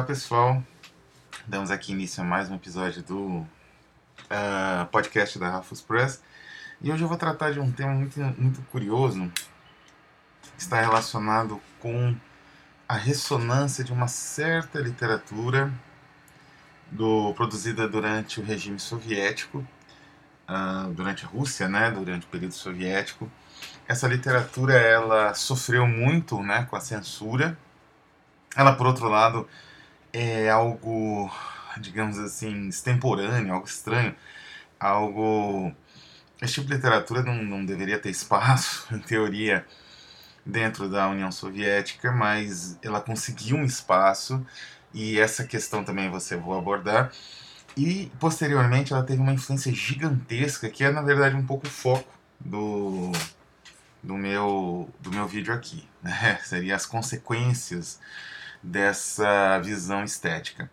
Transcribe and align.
Olá 0.00 0.06
pessoal, 0.06 0.62
damos 1.46 1.70
aqui 1.70 1.92
início 1.92 2.22
a 2.22 2.26
mais 2.26 2.48
um 2.48 2.54
episódio 2.54 3.02
do 3.02 3.26
uh, 3.26 4.86
podcast 4.90 5.38
da 5.38 5.50
Rafus 5.50 5.82
Press 5.82 6.22
e 6.80 6.90
hoje 6.90 7.04
eu 7.04 7.06
vou 7.06 7.18
tratar 7.18 7.52
de 7.52 7.60
um 7.60 7.70
tema 7.70 7.92
muito, 7.92 8.18
muito 8.38 8.62
curioso 8.72 9.30
está 10.56 10.80
relacionado 10.80 11.60
com 11.80 12.16
a 12.88 12.94
ressonância 12.94 13.84
de 13.84 13.92
uma 13.92 14.08
certa 14.08 14.78
literatura 14.78 15.70
do, 16.90 17.34
produzida 17.34 17.86
durante 17.86 18.40
o 18.40 18.42
regime 18.42 18.80
soviético, 18.80 19.58
uh, 20.48 20.90
durante 20.94 21.26
a 21.26 21.28
Rússia, 21.28 21.68
né, 21.68 21.90
durante 21.90 22.24
o 22.24 22.30
período 22.30 22.54
soviético. 22.54 23.30
Essa 23.86 24.08
literatura 24.08 24.72
ela 24.72 25.34
sofreu 25.34 25.86
muito 25.86 26.42
né, 26.42 26.66
com 26.70 26.74
a 26.74 26.80
censura. 26.80 27.54
Ela, 28.56 28.74
por 28.74 28.86
outro 28.86 29.06
lado, 29.06 29.46
é 30.12 30.50
algo, 30.50 31.30
digamos 31.78 32.18
assim, 32.18 32.68
extemporâneo, 32.68 33.52
algo 33.52 33.66
estranho, 33.66 34.14
algo. 34.78 35.72
Esse 36.40 36.54
tipo 36.54 36.68
de 36.68 36.74
literatura 36.74 37.22
não, 37.22 37.42
não 37.42 37.64
deveria 37.64 37.98
ter 37.98 38.10
espaço, 38.10 38.86
em 38.94 38.98
teoria, 38.98 39.66
dentro 40.44 40.88
da 40.88 41.08
União 41.08 41.30
Soviética, 41.30 42.10
mas 42.12 42.78
ela 42.82 43.00
conseguiu 43.00 43.56
um 43.56 43.64
espaço 43.64 44.44
e 44.92 45.18
essa 45.18 45.44
questão 45.44 45.84
também 45.84 46.10
você 46.10 46.36
vou 46.36 46.58
abordar. 46.58 47.12
E 47.76 48.10
posteriormente 48.18 48.92
ela 48.92 49.02
teve 49.02 49.20
uma 49.20 49.32
influência 49.32 49.72
gigantesca, 49.72 50.68
que 50.68 50.82
é 50.82 50.90
na 50.90 51.02
verdade 51.02 51.36
um 51.36 51.46
pouco 51.46 51.66
o 51.66 51.70
foco 51.70 52.12
do, 52.38 53.12
do, 54.02 54.14
meu, 54.16 54.88
do 55.00 55.10
meu 55.10 55.26
vídeo 55.26 55.52
aqui. 55.52 55.88
Né? 56.02 56.38
Seria 56.42 56.76
as 56.76 56.86
consequências 56.86 58.00
dessa 58.62 59.58
visão 59.60 60.04
estética. 60.04 60.70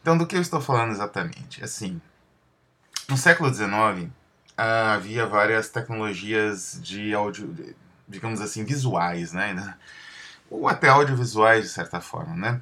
Então, 0.00 0.18
do 0.18 0.26
que 0.26 0.36
eu 0.36 0.40
estou 0.42 0.60
falando 0.60 0.90
exatamente? 0.90 1.62
Assim, 1.62 2.00
no 3.08 3.16
século 3.16 3.52
XIX 3.52 4.10
havia 4.56 5.26
várias 5.26 5.68
tecnologias 5.68 6.78
de 6.80 7.14
áudio, 7.14 7.74
digamos 8.08 8.40
assim, 8.40 8.64
visuais, 8.64 9.32
né? 9.32 9.74
Ou 10.50 10.68
até 10.68 10.88
audiovisuais, 10.88 11.64
de 11.64 11.70
certa 11.70 12.00
forma, 12.00 12.36
né? 12.36 12.60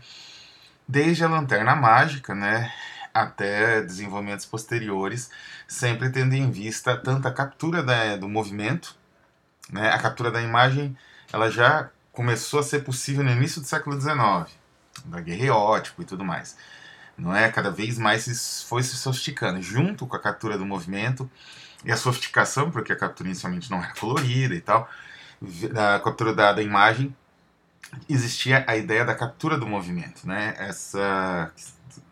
Desde 0.86 1.25
a 1.25 1.28
lanterna 1.28 1.75
mágica, 1.75 2.34
né? 2.34 2.73
Até 3.12 3.83
desenvolvimentos 3.83 4.47
posteriores, 4.47 5.30
sempre 5.69 6.11
tendo 6.11 6.34
em 6.34 6.50
vista 6.50 6.97
tanto 6.97 7.28
a 7.28 7.33
captura 7.33 7.83
da, 7.83 8.17
do 8.17 8.28
movimento, 8.28 8.97
né? 9.70 9.91
A 9.91 9.98
captura 9.98 10.30
da 10.30 10.41
imagem, 10.41 10.97
ela 11.33 11.50
já 11.50 11.91
começou 12.12 12.60
a 12.60 12.62
ser 12.62 12.84
possível 12.84 13.24
no 13.24 13.30
início 13.30 13.60
do 13.60 13.66
século 13.66 13.98
XIX, 14.00 14.55
daguerreótipo 15.06 16.02
e 16.02 16.05
tudo 16.05 16.24
mais. 16.24 16.56
Não 17.16 17.34
é? 17.34 17.50
Cada 17.50 17.70
vez 17.70 17.98
mais 17.98 18.62
foi 18.68 18.82
se 18.82 18.96
sofisticando, 18.96 19.60
junto 19.62 20.06
com 20.06 20.16
a 20.16 20.20
captura 20.20 20.58
do 20.58 20.66
movimento 20.66 21.30
e 21.84 21.90
a 21.90 21.96
sofisticação, 21.96 22.70
porque 22.70 22.92
a 22.92 22.96
captura 22.96 23.28
inicialmente 23.28 23.70
não 23.70 23.83
era 23.83 23.94
colorida 23.94 24.55
e 24.55 24.60
tal, 24.60 24.88
a 25.77 26.00
captura 26.00 26.34
da, 26.34 26.52
da 26.52 26.62
imagem, 26.62 27.14
existia 28.08 28.64
a 28.66 28.77
ideia 28.77 29.05
da 29.05 29.14
captura 29.14 29.58
do 29.58 29.66
movimento, 29.66 30.27
né? 30.27 30.55
Essa 30.58 31.52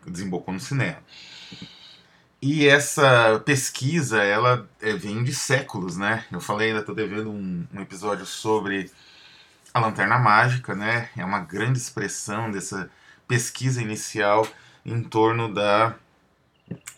desembocou 0.05 0.53
no 0.53 0.59
cinema. 0.59 0.97
E 2.41 2.67
essa 2.67 3.39
pesquisa, 3.45 4.21
ela 4.23 4.67
é, 4.81 4.93
vem 4.93 5.23
de 5.23 5.33
séculos, 5.33 5.95
né? 5.95 6.25
Eu 6.31 6.41
falei, 6.41 6.69
ainda 6.69 6.79
estou 6.79 6.95
devendo 6.95 7.29
um, 7.29 7.67
um 7.71 7.81
episódio 7.81 8.25
sobre 8.25 8.91
a 9.73 9.79
Lanterna 9.79 10.17
Mágica, 10.19 10.75
né, 10.75 11.09
é 11.15 11.23
uma 11.23 11.39
grande 11.39 11.79
expressão 11.79 12.51
dessa 12.51 12.89
pesquisa 13.27 13.81
inicial 13.81 14.45
em 14.85 15.01
torno 15.01 15.53
da, 15.53 15.95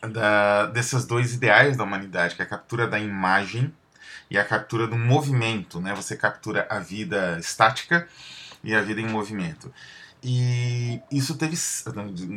da, 0.02 0.66
desses 0.68 1.06
dois 1.06 1.34
ideais 1.34 1.78
da 1.78 1.84
humanidade, 1.84 2.36
que 2.36 2.42
é 2.42 2.46
a 2.46 2.48
captura 2.48 2.88
da 2.88 3.00
imagem 3.00 3.74
e 4.30 4.38
a 4.38 4.44
captura 4.44 4.88
do 4.88 4.98
movimento. 4.98 5.80
Né? 5.80 5.94
Você 5.94 6.16
captura 6.16 6.66
a 6.70 6.80
vida 6.80 7.38
estática 7.40 8.08
e 8.64 8.74
a 8.74 8.82
vida 8.82 9.02
em 9.02 9.08
movimento. 9.08 9.72
E 10.24 11.02
isso 11.12 11.36
teve, 11.36 11.58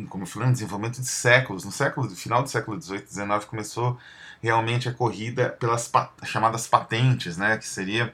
como 0.09 0.25
eu 0.25 0.27
falei, 0.27 0.49
um 0.49 0.53
desenvolvimento 0.53 1.01
de 1.01 1.07
séculos. 1.07 1.65
No 1.65 1.71
século, 1.71 2.11
no 2.11 2.17
final 2.17 2.43
do 2.43 2.51
século 2.51 2.81
XVIII, 2.83 3.07
XIX 3.07 3.45
começou 3.47 3.99
realmente 4.43 4.89
a 4.89 4.93
corrida 4.93 5.51
pelas 5.51 5.91
chamadas 6.25 6.67
patentes, 6.67 7.37
né, 7.37 7.57
que 7.57 7.67
seria 7.67 8.13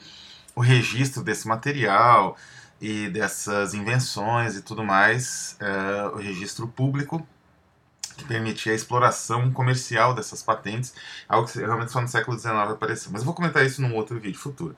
o 0.55 0.61
registro 0.61 1.23
desse 1.23 1.47
material 1.49 2.37
e 2.81 3.09
dessas 3.09 3.75
invenções 3.75 4.57
e 4.57 4.63
tudo 4.63 4.85
mais, 4.85 5.57
é, 5.61 6.07
o 6.15 6.17
registro 6.17 6.67
público 6.67 7.27
que 8.17 8.25
permitia 8.25 8.73
a 8.73 8.75
exploração 8.75 9.51
comercial 9.51 10.15
dessas 10.15 10.43
patentes, 10.43 10.95
algo 11.29 11.49
que 11.49 11.59
realmente 11.59 11.93
só 11.93 12.01
no 12.01 12.09
século 12.09 12.39
XIX 12.39 12.55
apareceu. 12.55 13.11
Mas 13.13 13.23
eu 13.23 13.27
vou 13.27 13.35
comentar 13.35 13.65
isso 13.65 13.81
num 13.81 13.95
outro 13.95 14.19
vídeo 14.19 14.39
futuro. 14.39 14.77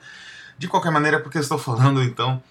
De 0.57 0.67
qualquer 0.67 0.91
maneira, 0.91 1.19
porque 1.19 1.37
eu 1.37 1.41
estou 1.41 1.57
falando 1.57 2.01
então 2.01 2.41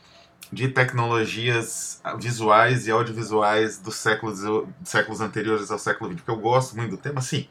de 0.52 0.68
tecnologias 0.68 2.00
visuais 2.18 2.86
e 2.86 2.90
audiovisuais 2.90 3.78
dos 3.78 3.96
séculos, 3.96 4.40
séculos 4.84 5.20
anteriores 5.20 5.70
ao 5.70 5.78
século 5.78 6.10
XX, 6.10 6.20
porque 6.20 6.30
eu 6.30 6.40
gosto 6.40 6.76
muito 6.76 6.90
do 6.90 6.96
tema, 6.96 7.20
sim, 7.20 7.48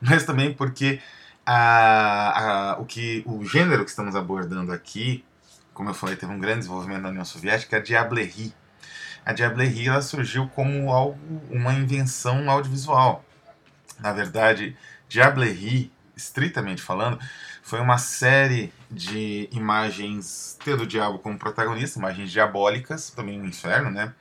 mas 0.00 0.24
também 0.24 0.54
porque 0.54 1.00
a, 1.46 2.72
a, 2.72 2.78
o, 2.80 2.84
que, 2.84 3.22
o 3.24 3.44
gênero 3.44 3.84
que 3.84 3.90
estamos 3.90 4.16
abordando 4.16 4.72
aqui, 4.72 5.24
como 5.72 5.88
eu 5.88 5.94
falei, 5.94 6.16
teve 6.16 6.32
um 6.32 6.40
grande 6.40 6.60
desenvolvimento 6.60 7.02
na 7.02 7.10
União 7.10 7.24
Soviética, 7.24 7.76
é 7.76 7.78
a 7.78 7.82
diablerie. 7.82 8.52
A 9.24 9.32
diablerie 9.32 9.88
ela 9.88 10.02
surgiu 10.02 10.48
como 10.48 10.90
algo, 10.90 11.18
uma 11.50 11.72
invenção 11.72 12.50
audiovisual. 12.50 13.24
Na 14.00 14.12
verdade, 14.12 14.76
diablerie, 15.08 15.92
estritamente 16.16 16.82
falando, 16.82 17.18
foi 17.62 17.80
uma 17.80 17.98
série 17.98 18.72
de 18.90 19.48
imagens 19.52 20.58
tendo 20.64 20.82
o 20.82 20.86
diabo 20.86 21.18
como 21.18 21.38
protagonista, 21.38 21.98
imagens 21.98 22.30
diabólicas, 22.30 23.10
também 23.10 23.38
no 23.38 23.46
inferno, 23.46 23.90
né? 23.90 24.14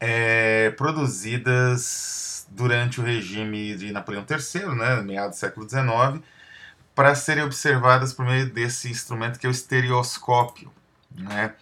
É, 0.00 0.70
produzidas 0.70 2.33
durante 2.54 3.00
o 3.00 3.04
regime 3.04 3.76
de 3.76 3.92
Napoleão 3.92 4.24
III, 4.28 4.74
né, 4.76 5.02
meados 5.02 5.36
do 5.36 5.40
século 5.40 5.68
XIX, 5.68 6.24
para 6.94 7.14
serem 7.14 7.42
observadas 7.42 8.12
por 8.12 8.24
meio 8.24 8.48
desse 8.48 8.88
instrumento 8.88 9.38
que 9.38 9.46
é 9.46 9.48
o 9.48 9.52
estereoscópio, 9.52 10.72
né, 11.10 11.54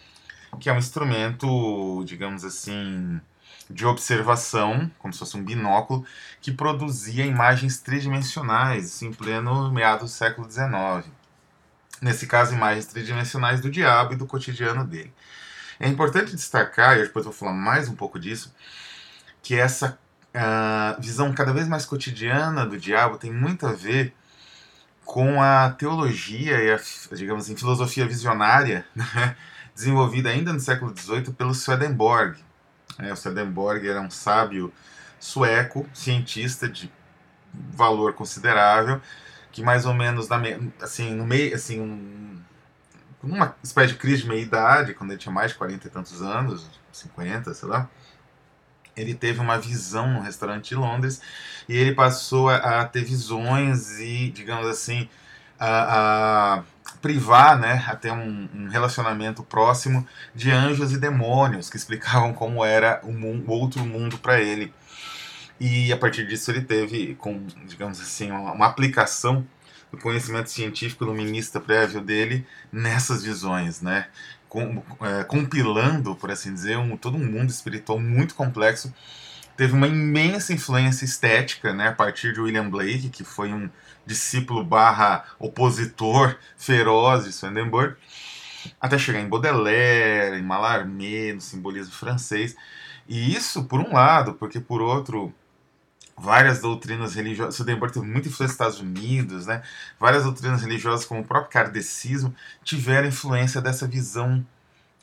que 0.59 0.69
é 0.69 0.73
um 0.73 0.77
instrumento, 0.77 2.03
digamos 2.05 2.45
assim, 2.45 3.19
de 3.67 3.85
observação, 3.85 4.91
como 4.99 5.11
se 5.11 5.19
fosse 5.19 5.35
um 5.35 5.43
binóculo, 5.43 6.05
que 6.39 6.51
produzia 6.51 7.25
imagens 7.25 7.79
tridimensionais, 7.79 8.85
assim, 8.85 9.07
em 9.07 9.13
pleno 9.13 9.71
meados 9.71 10.11
do 10.11 10.15
século 10.15 10.49
XIX. 10.49 11.11
Nesse 11.99 12.27
caso, 12.27 12.53
imagens 12.53 12.85
tridimensionais 12.85 13.61
do 13.61 13.71
diabo 13.71 14.13
e 14.13 14.15
do 14.15 14.27
cotidiano 14.27 14.85
dele. 14.85 15.11
É 15.79 15.87
importante 15.87 16.35
destacar, 16.35 16.99
e 16.99 17.03
depois 17.03 17.25
vou 17.25 17.33
falar 17.33 17.53
mais 17.53 17.89
um 17.89 17.95
pouco 17.95 18.19
disso, 18.19 18.53
que 19.41 19.55
essa 19.55 19.97
a 20.33 20.95
visão 20.99 21.33
cada 21.33 21.53
vez 21.53 21.67
mais 21.67 21.85
cotidiana 21.85 22.65
do 22.65 22.77
diabo 22.77 23.17
tem 23.17 23.31
muito 23.31 23.67
a 23.67 23.71
ver 23.71 24.13
com 25.05 25.41
a 25.41 25.69
teologia 25.71 26.63
e 26.63 26.71
a, 26.71 26.79
digamos 27.15 27.45
assim, 27.45 27.55
filosofia 27.55 28.07
visionária 28.07 28.85
né, 28.95 29.35
desenvolvida 29.75 30.29
ainda 30.29 30.51
no 30.51 30.59
século 30.59 30.93
XVIII 30.97 31.33
pelo 31.33 31.53
Swedenborg. 31.53 32.37
É, 32.97 33.11
o 33.11 33.15
Swedenborg 33.15 33.87
era 33.87 34.01
um 34.01 34.09
sábio 34.09 34.73
sueco, 35.19 35.87
cientista 35.93 36.67
de 36.67 36.91
valor 37.53 38.13
considerável, 38.13 39.01
que 39.51 39.61
mais 39.61 39.85
ou 39.85 39.93
menos 39.93 40.27
na, 40.27 40.41
assim, 40.81 41.13
no 41.13 41.25
meio, 41.25 41.55
assim, 41.55 41.79
um, 41.79 42.41
numa 43.21 43.55
espécie 43.63 43.93
de 43.93 43.99
crise 43.99 44.23
de 44.23 44.29
meia-idade, 44.29 44.93
quando 44.93 45.11
ele 45.11 45.19
tinha 45.19 45.33
mais 45.33 45.51
de 45.51 45.57
40 45.57 45.87
e 45.87 45.89
tantos 45.89 46.21
anos, 46.21 46.69
50, 46.91 47.53
sei 47.53 47.69
lá, 47.69 47.89
ele 48.95 49.13
teve 49.13 49.39
uma 49.39 49.57
visão 49.57 50.07
no 50.07 50.21
restaurante 50.21 50.69
de 50.69 50.75
Londres 50.75 51.21
e 51.67 51.75
ele 51.77 51.93
passou 51.93 52.49
a, 52.49 52.81
a 52.81 52.85
ter 52.85 53.03
visões 53.03 53.99
e, 53.99 54.29
digamos 54.29 54.67
assim, 54.67 55.09
a, 55.59 56.57
a 56.57 56.63
privar, 57.01 57.59
né, 57.59 57.83
até 57.87 58.11
um, 58.11 58.47
um, 58.53 58.67
relacionamento 58.69 59.43
próximo 59.43 60.07
de 60.33 60.51
anjos 60.51 60.93
e 60.93 60.97
demônios 60.97 61.69
que 61.69 61.77
explicavam 61.77 62.33
como 62.33 62.63
era 62.63 63.01
o, 63.03 63.09
o 63.11 63.51
outro 63.51 63.85
mundo 63.85 64.17
para 64.17 64.39
ele. 64.41 64.73
E 65.59 65.91
a 65.93 65.97
partir 65.97 66.27
disso 66.27 66.51
ele 66.51 66.61
teve, 66.61 67.15
com, 67.15 67.45
digamos 67.65 67.99
assim, 67.99 68.31
uma, 68.31 68.51
uma 68.53 68.67
aplicação 68.67 69.45
do 69.91 69.97
conhecimento 69.97 70.49
científico 70.49 71.03
iluminista 71.03 71.59
prévio 71.59 72.01
dele 72.01 72.45
nessas 72.71 73.23
visões, 73.23 73.79
né? 73.79 74.07
Com, 74.53 74.83
é, 75.01 75.23
compilando, 75.23 76.15
por 76.15 76.29
assim 76.29 76.53
dizer, 76.53 76.77
um, 76.77 76.95
todo 76.95 77.17
um 77.17 77.25
mundo 77.25 77.49
espiritual 77.49 77.99
muito 77.99 78.35
complexo. 78.35 78.93
Teve 79.57 79.73
uma 79.73 79.87
imensa 79.87 80.53
influência 80.53 81.05
estética 81.05 81.73
né, 81.73 81.87
a 81.87 81.91
partir 81.91 82.33
de 82.33 82.39
William 82.39 82.69
Blake, 82.69 83.09
que 83.09 83.23
foi 83.23 83.51
um 83.51 83.67
discípulo 84.05 84.63
barra 84.63 85.25
opositor 85.39 86.37
feroz 86.55 87.25
de 87.25 87.31
Swedenborg, 87.33 87.95
até 88.79 88.95
chegar 88.99 89.21
em 89.21 89.27
Baudelaire, 89.27 90.37
em 90.37 90.43
Mallarmé, 90.43 91.33
no 91.33 91.41
simbolismo 91.41 91.93
francês. 91.93 92.55
E 93.07 93.35
isso 93.35 93.63
por 93.63 93.79
um 93.79 93.93
lado, 93.93 94.35
porque 94.35 94.59
por 94.59 94.83
outro, 94.83 95.33
várias 96.17 96.61
doutrinas 96.61 97.15
religiosas, 97.15 97.55
Swedenborg 97.55 97.93
teve 97.93 98.05
muita 98.05 98.27
influência 98.27 98.43
nos 98.43 98.51
Estados 98.51 98.79
Unidos, 98.79 99.47
né? 99.47 99.61
várias 99.99 100.23
doutrinas 100.23 100.61
religiosas, 100.61 101.05
como 101.05 101.21
o 101.21 101.25
próprio 101.25 101.51
kardecismo, 101.51 102.33
tiveram 102.63 103.07
influência 103.07 103.61
dessa 103.61 103.87
visão 103.87 104.45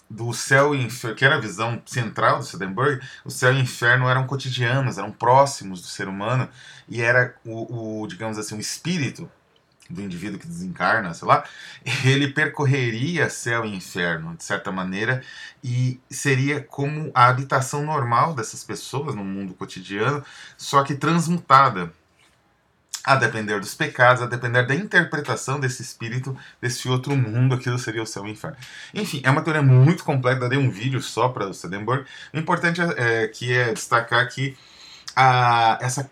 do 0.09 0.33
céu 0.33 0.75
e 0.75 0.83
inferno, 0.83 1.17
que 1.17 1.25
era 1.25 1.37
a 1.37 1.41
visão 1.41 1.81
central 1.87 2.39
do 2.39 2.45
Swedenborg, 2.45 3.01
o 3.25 3.31
céu 3.31 3.53
e 3.53 3.57
o 3.57 3.61
inferno 3.61 4.09
eram 4.09 4.27
cotidianos, 4.27 4.99
eram 4.99 5.13
próximos 5.13 5.81
do 5.81 5.87
ser 5.87 6.09
humano, 6.09 6.49
e 6.89 7.01
era 7.01 7.35
o, 7.45 8.03
o 8.03 8.07
digamos 8.09 8.37
assim, 8.37 8.57
o 8.57 8.61
espírito 8.61 9.31
do 9.91 10.01
indivíduo 10.01 10.39
que 10.39 10.47
desencarna, 10.47 11.13
sei 11.13 11.27
lá, 11.27 11.45
ele 12.05 12.29
percorreria 12.29 13.29
céu 13.29 13.65
e 13.65 13.75
inferno, 13.75 14.37
de 14.37 14.45
certa 14.45 14.71
maneira, 14.71 15.23
e 15.63 16.01
seria 16.09 16.61
como 16.61 17.11
a 17.15 17.27
habitação 17.27 17.85
normal 17.85 18.35
dessas 18.35 18.63
pessoas 18.65 19.15
no 19.15 19.25
mundo 19.25 19.53
cotidiano, 19.55 20.25
só 20.57 20.83
que 20.83 20.95
transmutada. 20.95 21.93
A 23.03 23.17
depender 23.17 23.59
dos 23.59 23.75
pecados, 23.75 24.23
a 24.23 24.27
depender 24.27 24.67
da 24.67 24.75
interpretação 24.75 25.59
desse 25.59 25.81
espírito, 25.81 26.37
desse 26.61 26.87
outro 26.87 27.17
mundo, 27.17 27.55
aquilo 27.55 27.79
seria 27.79 28.03
o 28.03 28.07
céu 28.07 28.27
e 28.27 28.29
o 28.29 28.33
inferno. 28.33 28.59
Enfim, 28.93 29.23
é 29.25 29.31
uma 29.31 29.41
teoria 29.41 29.63
muito 29.63 30.05
completa, 30.05 30.51
dei 30.51 30.59
um 30.59 30.71
vídeo 30.71 31.01
só 31.01 31.31
para 31.31 31.47
o 31.47 31.55
Sedenborg. 31.55 32.05
O 32.35 32.39
importante 32.39 32.79
é, 32.83 33.23
é, 33.23 33.29
que 33.29 33.55
é 33.55 33.73
destacar 33.73 34.29
que 34.29 34.55
a, 35.17 35.79
essa, 35.81 36.09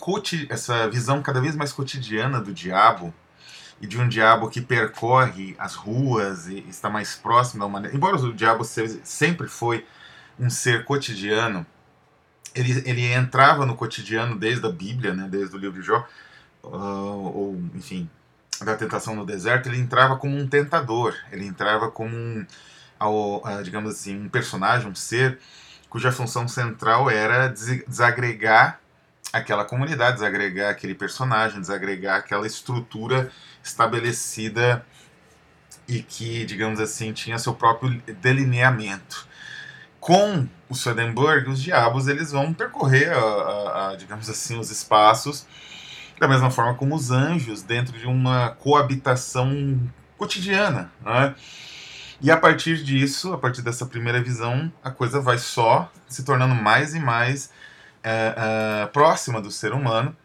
essa 0.48 0.88
visão 0.88 1.22
cada 1.22 1.40
vez 1.40 1.54
mais 1.54 1.72
cotidiana 1.72 2.40
do 2.40 2.52
diabo, 2.52 3.12
e 3.80 3.86
de 3.86 3.98
um 3.98 4.08
diabo 4.08 4.48
que 4.48 4.60
percorre 4.60 5.54
as 5.58 5.75
ruas 5.75 6.46
e 6.46 6.58
está 6.69 6.90
mais 6.90 7.14
próximo 7.14 7.60
da 7.60 7.66
humanidade. 7.66 7.96
Embora 7.96 8.16
o 8.16 8.32
diabo 8.32 8.64
sempre 8.64 9.46
foi 9.46 9.86
um 10.38 10.50
ser 10.50 10.84
cotidiano, 10.84 11.64
ele, 12.54 12.82
ele 12.84 13.12
entrava 13.12 13.64
no 13.64 13.76
cotidiano 13.76 14.36
desde 14.36 14.66
a 14.66 14.70
Bíblia, 14.70 15.14
né, 15.14 15.28
desde 15.30 15.54
o 15.54 15.58
livro 15.58 15.80
de 15.80 15.86
Jó, 15.86 16.06
uh, 16.64 16.69
ou 16.69 17.62
enfim, 17.75 18.08
da 18.60 18.75
tentação 18.76 19.14
no 19.14 19.25
deserto, 19.25 19.69
ele 19.69 19.78
entrava 19.78 20.16
como 20.16 20.36
um 20.36 20.46
tentador, 20.46 21.14
ele 21.31 21.46
entrava 21.46 21.90
como 21.90 22.16
um, 22.16 22.46
uh, 23.00 23.62
digamos 23.62 23.92
assim, 23.92 24.16
um 24.19 24.28
personagem, 24.28 24.88
um 24.88 24.94
ser 24.94 25.38
cuja 25.88 26.12
função 26.12 26.46
central 26.46 27.08
era 27.08 27.48
desagregar 27.48 28.81
aquela 29.32 29.64
comunidade, 29.64 30.16
desagregar 30.16 30.70
aquele 30.70 30.94
personagem, 30.94 31.60
desagregar 31.60 32.19
aquela 32.19 32.46
estrutura 32.46 33.30
estabelecida 33.62 34.84
e 35.86 36.02
que, 36.02 36.44
digamos 36.44 36.80
assim, 36.80 37.12
tinha 37.12 37.38
seu 37.38 37.54
próprio 37.54 38.00
delineamento. 38.20 39.26
Com 40.00 40.46
o 40.69 40.75
Swedenborg, 40.75 41.48
os 41.48 41.62
diabos 41.62 42.08
eles 42.08 42.30
vão 42.30 42.52
percorrer, 42.52 43.10
a, 43.12 43.19
a, 43.19 43.90
a, 43.90 43.96
digamos 43.96 44.28
assim, 44.28 44.58
os 44.58 44.70
espaços 44.70 45.46
da 46.19 46.26
mesma 46.26 46.50
forma 46.50 46.74
como 46.74 46.94
os 46.94 47.10
anjos 47.10 47.62
dentro 47.62 47.96
de 47.96 48.06
uma 48.06 48.50
coabitação 48.50 49.81
cotidiana, 50.16 50.90
né? 51.00 51.34
E 52.20 52.31
a 52.32 52.36
partir 52.36 52.82
disso, 52.82 53.32
a 53.32 53.38
partir 53.38 53.62
dessa 53.62 53.86
primeira 53.86 54.20
visão, 54.20 54.72
a 54.82 54.90
coisa 54.90 55.20
vai 55.20 55.38
só 55.38 55.90
se 56.08 56.24
tornando 56.24 56.54
mais 56.54 56.92
e 56.92 56.98
mais 56.98 57.50
é, 58.08 58.34
é, 58.82 58.87
próxima 58.87 59.40
do 59.40 59.50
ser 59.50 59.72
humano. 59.72 60.16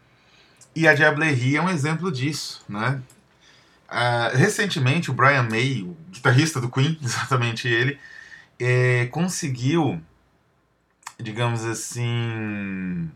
E 0.74 0.88
a 0.88 0.94
diablerie 0.94 1.56
é 1.56 1.62
um 1.62 1.68
exemplo 1.68 2.10
disso, 2.10 2.64
né? 2.68 3.00
Uh, 3.88 4.36
recentemente, 4.36 5.10
o 5.10 5.14
Brian 5.14 5.44
May, 5.44 5.82
o 5.82 5.94
guitarrista 6.10 6.60
do 6.60 6.70
Queen, 6.70 6.98
exatamente 7.04 7.68
ele, 7.68 8.00
é, 8.58 9.06
conseguiu, 9.06 10.02
digamos 11.20 11.64
assim, 11.64 13.10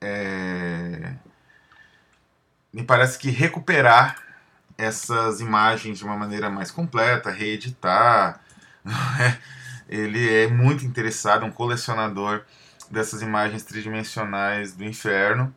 é, 0.00 1.14
me 2.72 2.82
parece 2.82 3.18
que 3.18 3.30
recuperar 3.30 4.16
essas 4.78 5.40
imagens 5.40 5.98
de 5.98 6.04
uma 6.04 6.16
maneira 6.16 6.48
mais 6.48 6.70
completa, 6.70 7.30
reeditar. 7.30 8.40
Né? 8.82 9.38
Ele 9.86 10.44
é 10.44 10.46
muito 10.46 10.86
interessado, 10.86 11.44
um 11.44 11.50
colecionador 11.50 12.42
dessas 12.90 13.22
imagens 13.22 13.62
tridimensionais 13.62 14.74
do 14.74 14.84
inferno, 14.84 15.54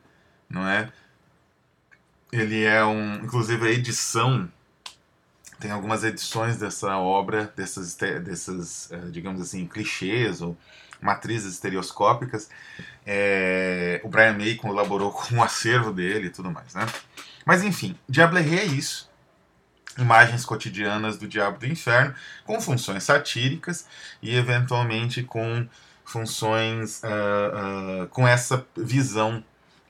não 0.50 0.68
é? 0.68 0.92
Ele 2.32 2.64
é 2.64 2.84
um, 2.84 3.16
inclusive 3.16 3.68
a 3.68 3.72
edição 3.72 4.50
tem 5.64 5.72
algumas 5.72 6.04
edições 6.04 6.58
dessa 6.58 6.98
obra, 6.98 7.54
dessas, 7.56 7.96
dessas 7.96 8.92
eh, 8.92 8.98
digamos 9.12 9.40
assim, 9.40 9.66
clichês 9.66 10.42
ou 10.42 10.58
matrizes 11.00 11.54
estereoscópicas. 11.54 12.50
É, 13.06 14.02
o 14.04 14.10
Brian 14.10 14.34
May 14.38 14.56
colaborou 14.56 15.10
com 15.16 15.36
o 15.36 15.44
acervo 15.44 15.94
dele 15.94 16.28
e 16.28 16.30
tudo 16.30 16.52
mais, 16.52 16.74
né? 16.74 16.86
Mas 17.46 17.64
enfim, 17.64 17.98
Diablerie 18.10 18.60
é 18.60 18.66
isso. 18.66 19.10
Imagens 19.98 20.44
cotidianas 20.44 21.18
do 21.18 21.30
Diabo 21.30 21.60
do 21.60 21.66
Inferno, 21.66 22.14
com 22.44 22.60
funções 22.60 23.04
satíricas 23.04 23.88
e 24.22 24.36
eventualmente 24.36 25.24
com 25.24 25.66
funções 26.14 27.02
uh, 27.02 28.04
uh, 28.04 28.08
com 28.10 28.28
essa 28.28 28.64
visão 28.78 29.44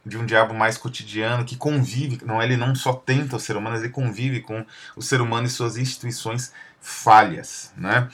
de 0.05 0.17
um 0.17 0.25
diabo 0.25 0.53
mais 0.53 0.77
cotidiano 0.77 1.43
que 1.43 1.57
convive, 1.57 2.23
não 2.25 2.41
ele 2.41 2.55
não 2.55 2.73
só 2.73 2.93
tenta 2.93 3.35
o 3.35 3.39
ser 3.39 3.57
humano, 3.57 3.75
ele 3.75 3.89
convive 3.89 4.39
com 4.39 4.65
o 4.95 5.01
ser 5.01 5.19
humano 5.19 5.47
e 5.47 5.49
suas 5.49 5.75
instituições 5.75 6.53
falhas, 6.79 7.73
né? 7.75 8.09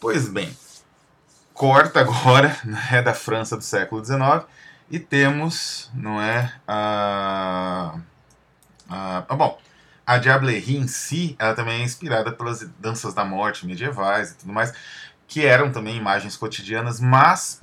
Pois 0.00 0.28
bem, 0.28 0.56
corta 1.52 2.00
agora, 2.00 2.56
né, 2.64 3.02
da 3.02 3.14
França 3.14 3.56
do 3.56 3.62
século 3.62 4.04
XIX 4.04 4.46
e 4.88 5.00
temos, 5.00 5.90
não 5.94 6.20
é, 6.20 6.52
a, 6.66 7.98
a, 8.88 9.24
a 9.28 9.34
bom, 9.34 9.58
a 10.06 10.18
Diablerie 10.18 10.76
em 10.76 10.86
si, 10.86 11.34
ela 11.38 11.54
também 11.54 11.80
é 11.80 11.84
inspirada 11.84 12.30
pelas 12.30 12.68
danças 12.78 13.14
da 13.14 13.24
morte 13.24 13.66
medievais 13.66 14.30
e 14.30 14.34
tudo 14.36 14.52
mais, 14.52 14.72
que 15.32 15.46
eram 15.46 15.72
também 15.72 15.96
imagens 15.96 16.36
cotidianas, 16.36 17.00
mas 17.00 17.62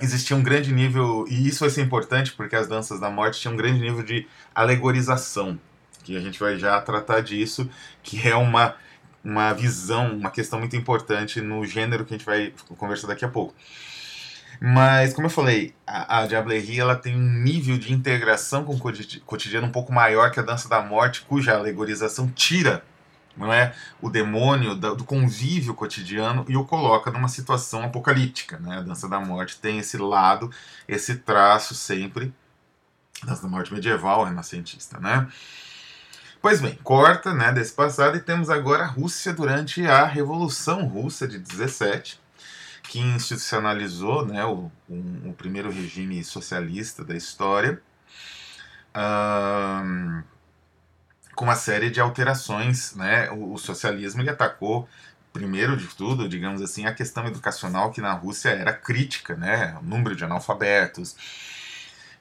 existia 0.00 0.36
um 0.36 0.42
grande 0.42 0.74
nível, 0.74 1.24
e 1.28 1.46
isso 1.46 1.60
vai 1.60 1.70
ser 1.70 1.80
importante 1.80 2.32
porque 2.32 2.56
as 2.56 2.66
danças 2.66 2.98
da 2.98 3.08
morte 3.08 3.40
tinham 3.40 3.54
um 3.54 3.56
grande 3.56 3.78
nível 3.78 4.02
de 4.02 4.26
alegorização, 4.52 5.60
que 6.02 6.16
a 6.16 6.20
gente 6.20 6.40
vai 6.40 6.58
já 6.58 6.80
tratar 6.80 7.20
disso, 7.20 7.70
que 8.02 8.28
é 8.28 8.34
uma, 8.34 8.74
uma 9.22 9.52
visão, 9.52 10.16
uma 10.16 10.28
questão 10.28 10.58
muito 10.58 10.74
importante 10.74 11.40
no 11.40 11.64
gênero 11.64 12.04
que 12.04 12.14
a 12.14 12.18
gente 12.18 12.26
vai 12.26 12.52
conversar 12.76 13.06
daqui 13.06 13.24
a 13.24 13.28
pouco. 13.28 13.54
Mas, 14.60 15.14
como 15.14 15.28
eu 15.28 15.30
falei, 15.30 15.72
a, 15.86 16.22
a 16.22 16.26
Diablerie 16.26 16.80
ela 16.80 16.96
tem 16.96 17.14
um 17.14 17.42
nível 17.44 17.78
de 17.78 17.92
integração 17.92 18.64
com 18.64 18.74
o 18.74 19.22
cotidiano 19.24 19.68
um 19.68 19.72
pouco 19.72 19.92
maior 19.92 20.32
que 20.32 20.40
a 20.40 20.42
Dança 20.42 20.68
da 20.68 20.82
Morte, 20.82 21.22
cuja 21.28 21.54
alegorização 21.54 22.28
tira 22.28 22.82
não 23.36 23.52
é 23.52 23.74
o 24.00 24.10
demônio 24.10 24.74
do 24.74 25.04
convívio 25.04 25.74
cotidiano 25.74 26.44
e 26.48 26.56
o 26.56 26.64
coloca 26.64 27.10
numa 27.10 27.28
situação 27.28 27.82
apocalíptica, 27.82 28.58
né? 28.58 28.78
A 28.78 28.82
dança 28.82 29.08
da 29.08 29.20
morte 29.20 29.58
tem 29.58 29.78
esse 29.78 29.96
lado, 29.96 30.50
esse 30.86 31.16
traço 31.16 31.74
sempre 31.74 32.32
dança 33.24 33.42
da 33.42 33.48
morte 33.48 33.72
medieval, 33.72 34.24
renascentista, 34.24 34.98
né? 34.98 35.28
Pois 36.40 36.60
bem, 36.60 36.76
corta, 36.82 37.32
né, 37.32 37.52
desse 37.52 37.72
passado 37.72 38.16
e 38.16 38.20
temos 38.20 38.50
agora 38.50 38.82
a 38.82 38.88
Rússia 38.88 39.32
durante 39.32 39.86
a 39.86 40.04
Revolução 40.04 40.86
Russa 40.86 41.26
de 41.28 41.38
17, 41.38 42.20
que 42.82 42.98
institucionalizou, 42.98 44.26
né, 44.26 44.44
o, 44.44 44.68
um, 44.90 45.30
o 45.30 45.32
primeiro 45.34 45.70
regime 45.70 46.22
socialista 46.24 47.04
da 47.04 47.14
história. 47.14 47.80
Um, 48.94 50.11
com 51.42 51.46
uma 51.46 51.56
série 51.56 51.90
de 51.90 52.00
alterações, 52.00 52.94
né? 52.94 53.28
O, 53.32 53.54
o, 53.54 53.58
socialismo 53.58 54.22
ele 54.22 54.30
atacou 54.30 54.88
primeiro 55.32 55.76
de 55.76 55.88
tudo, 55.88 56.28
digamos 56.28 56.62
assim, 56.62 56.86
a 56.86 56.94
questão 56.94 57.26
educacional 57.26 57.90
que 57.90 58.00
na 58.00 58.12
Rússia 58.12 58.50
era 58.50 58.72
crítica, 58.72 59.34
né? 59.34 59.76
O 59.82 59.84
número 59.84 60.14
de 60.14 60.24
analfabetos, 60.24 61.16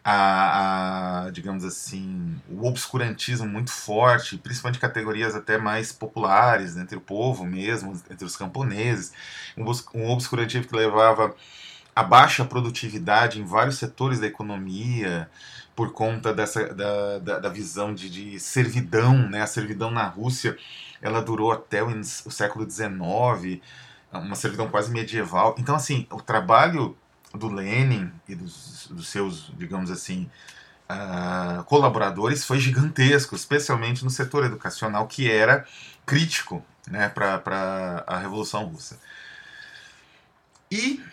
a, 0.03 1.25
a, 1.25 1.29
digamos 1.29 1.63
assim, 1.63 2.35
o 2.49 2.65
obscurantismo 2.65 3.45
muito 3.47 3.71
forte, 3.71 4.39
principalmente 4.39 4.79
categorias 4.79 5.35
até 5.35 5.55
mais 5.55 5.91
populares 5.91 6.75
entre 6.75 6.97
o 6.97 7.01
povo 7.01 7.45
mesmo, 7.45 7.93
entre 8.09 8.25
os 8.25 8.35
camponeses, 8.35 9.13
um, 9.55 9.63
um 9.93 10.09
obscurantismo 10.09 10.65
que 10.65 10.75
levava 10.75 11.35
a 11.95 12.01
baixa 12.01 12.43
produtividade 12.43 13.39
em 13.39 13.45
vários 13.45 13.77
setores 13.77 14.19
da 14.19 14.25
economia, 14.25 15.29
por 15.81 15.93
conta 15.93 16.31
dessa, 16.31 16.71
da, 16.75 17.17
da, 17.17 17.39
da 17.39 17.49
visão 17.49 17.91
de, 17.91 18.07
de, 18.07 18.39
servidão, 18.39 19.27
né? 19.27 19.41
A 19.41 19.47
servidão 19.47 19.89
na 19.89 20.05
Rússia, 20.05 20.55
ela 21.01 21.23
durou 21.23 21.51
até 21.51 21.81
o, 21.81 21.87
o 21.89 22.29
século 22.29 22.69
XIX, 22.69 23.59
uma 24.13 24.35
servidão 24.35 24.69
quase 24.69 24.91
medieval. 24.91 25.55
Então, 25.57 25.73
assim, 25.73 26.05
o 26.11 26.21
trabalho 26.21 26.95
do 27.33 27.47
Lenin 27.47 28.11
e 28.29 28.35
dos, 28.35 28.89
dos 28.91 29.07
seus, 29.07 29.51
digamos 29.57 29.89
assim, 29.89 30.29
uh, 30.87 31.63
colaboradores 31.63 32.45
foi 32.45 32.59
gigantesco, 32.59 33.33
especialmente 33.33 34.03
no 34.03 34.11
setor 34.11 34.45
educacional, 34.45 35.07
que 35.07 35.31
era 35.31 35.65
crítico 36.05 36.63
né, 36.87 37.09
para 37.09 38.03
a 38.05 38.19
Revolução 38.19 38.65
Russa. 38.65 38.99
E 40.69 41.03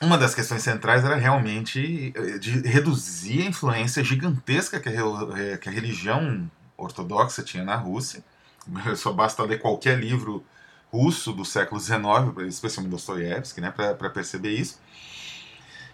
uma 0.00 0.18
das 0.18 0.34
questões 0.34 0.62
centrais 0.62 1.04
era 1.04 1.16
realmente 1.16 2.12
eh, 2.14 2.38
de 2.38 2.60
reduzir 2.60 3.42
a 3.42 3.46
influência 3.46 4.04
gigantesca 4.04 4.78
que 4.78 4.88
a, 4.88 4.92
eh, 4.92 5.56
que 5.56 5.68
a 5.68 5.72
religião 5.72 6.50
ortodoxa 6.76 7.42
tinha 7.42 7.64
na 7.64 7.76
Rússia. 7.76 8.22
Só 8.96 9.12
basta 9.12 9.42
ler 9.42 9.60
qualquer 9.60 9.98
livro 9.98 10.44
russo 10.92 11.32
do 11.32 11.44
século 11.44 11.80
XIX, 11.80 12.48
especialmente 12.48 12.92
Dostoiévski, 12.92 13.60
né, 13.60 13.70
para 13.70 14.10
perceber 14.10 14.50
isso. 14.50 14.80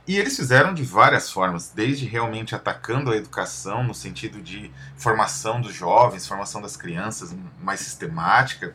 E 0.07 0.19
eles 0.19 0.35
fizeram 0.35 0.75
de 0.75 0.83
várias 0.83 1.31
formas, 1.31 1.71
desde 1.71 2.07
realmente 2.07 2.57
atacando 2.57 3.13
a 3.13 3.17
educação 3.17 3.85
no 3.85 3.95
sentido 3.95 4.43
de 4.43 4.71
formação 4.97 5.61
dos 5.61 5.73
jovens, 5.73 6.27
formação 6.27 6.61
das 6.61 6.77
crianças 6.77 7.35
mais 7.61 7.81
sistemática, 7.81 8.75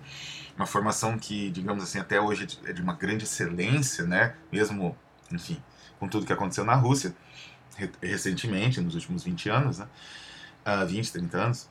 uma 0.56 0.66
formação 0.66 1.18
que, 1.18 1.52
digamos 1.52 1.84
assim, 1.84 2.00
até 2.00 2.20
hoje 2.20 2.48
é 2.66 2.72
de 2.72 2.82
uma 2.82 2.94
grande 2.94 3.26
excelência, 3.26 4.06
né? 4.06 4.36
Mesmo, 4.52 4.98
enfim, 5.32 5.62
com 6.00 6.08
tudo 6.08 6.26
que 6.26 6.34
aconteceu 6.34 6.64
na 6.64 6.76
Rússia 6.76 7.16
recentemente, 8.02 8.82
nos 8.82 8.96
últimos 8.96 9.24
20 9.24 9.50
anos, 9.50 9.78
né? 9.80 9.88
Uh, 10.66 10.86
20, 10.86 11.12
30 11.12 11.38
anos. 11.38 11.70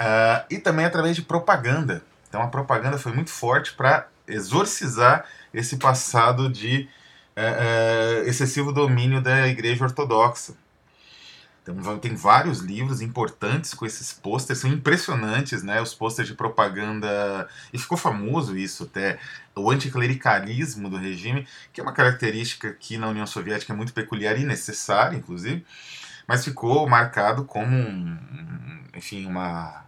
Uh, 0.00 0.46
e 0.48 0.58
também 0.58 0.84
através 0.84 1.16
de 1.16 1.22
propaganda. 1.22 2.02
Então 2.28 2.40
a 2.42 2.46
propaganda 2.46 2.96
foi 2.96 3.12
muito 3.12 3.30
forte 3.30 3.72
para 3.72 4.08
exorcizar 4.26 5.24
esse 5.52 5.76
passado 5.76 6.48
de 6.48 6.88
é, 7.34 8.22
excessivo 8.26 8.72
domínio 8.72 9.20
da 9.20 9.48
Igreja 9.48 9.84
Ortodoxa. 9.84 10.54
Então, 11.62 11.98
tem 11.98 12.14
vários 12.14 12.60
livros 12.60 13.00
importantes 13.00 13.74
com 13.74 13.84
esses 13.84 14.12
pôsteres, 14.12 14.60
são 14.60 14.70
impressionantes, 14.70 15.62
né? 15.62 15.80
Os 15.80 15.94
pôsteres 15.94 16.30
de 16.30 16.36
propaganda. 16.36 17.48
E 17.72 17.78
ficou 17.78 17.98
famoso 17.98 18.56
isso 18.56 18.84
até, 18.84 19.18
o 19.54 19.70
anticlericalismo 19.70 20.88
do 20.88 20.96
regime, 20.96 21.46
que 21.72 21.80
é 21.80 21.84
uma 21.84 21.92
característica 21.92 22.72
que 22.72 22.96
na 22.96 23.08
União 23.08 23.26
Soviética 23.26 23.72
é 23.72 23.76
muito 23.76 23.92
peculiar 23.92 24.38
e 24.38 24.44
necessária, 24.44 25.16
inclusive, 25.16 25.64
mas 26.26 26.44
ficou 26.44 26.88
marcado 26.88 27.44
como, 27.44 27.76
um, 27.76 28.18
enfim, 28.96 29.26
uma 29.26 29.84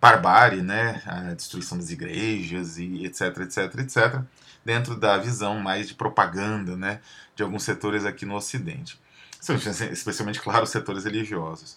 barbárie, 0.00 0.62
né? 0.62 1.02
A 1.06 1.34
destruição 1.34 1.78
das 1.78 1.90
igrejas 1.90 2.78
e 2.78 3.04
etc, 3.06 3.38
etc, 3.38 3.78
etc 3.78 4.24
dentro 4.64 4.96
da 4.96 5.18
visão 5.18 5.58
mais 5.58 5.88
de 5.88 5.94
propaganda 5.94 6.76
né, 6.76 7.00
de 7.34 7.42
alguns 7.42 7.64
setores 7.64 8.04
aqui 8.04 8.24
no 8.24 8.34
Ocidente. 8.34 8.98
Especialmente, 9.90 10.40
claro, 10.40 10.64
os 10.64 10.70
setores 10.70 11.04
religiosos. 11.04 11.76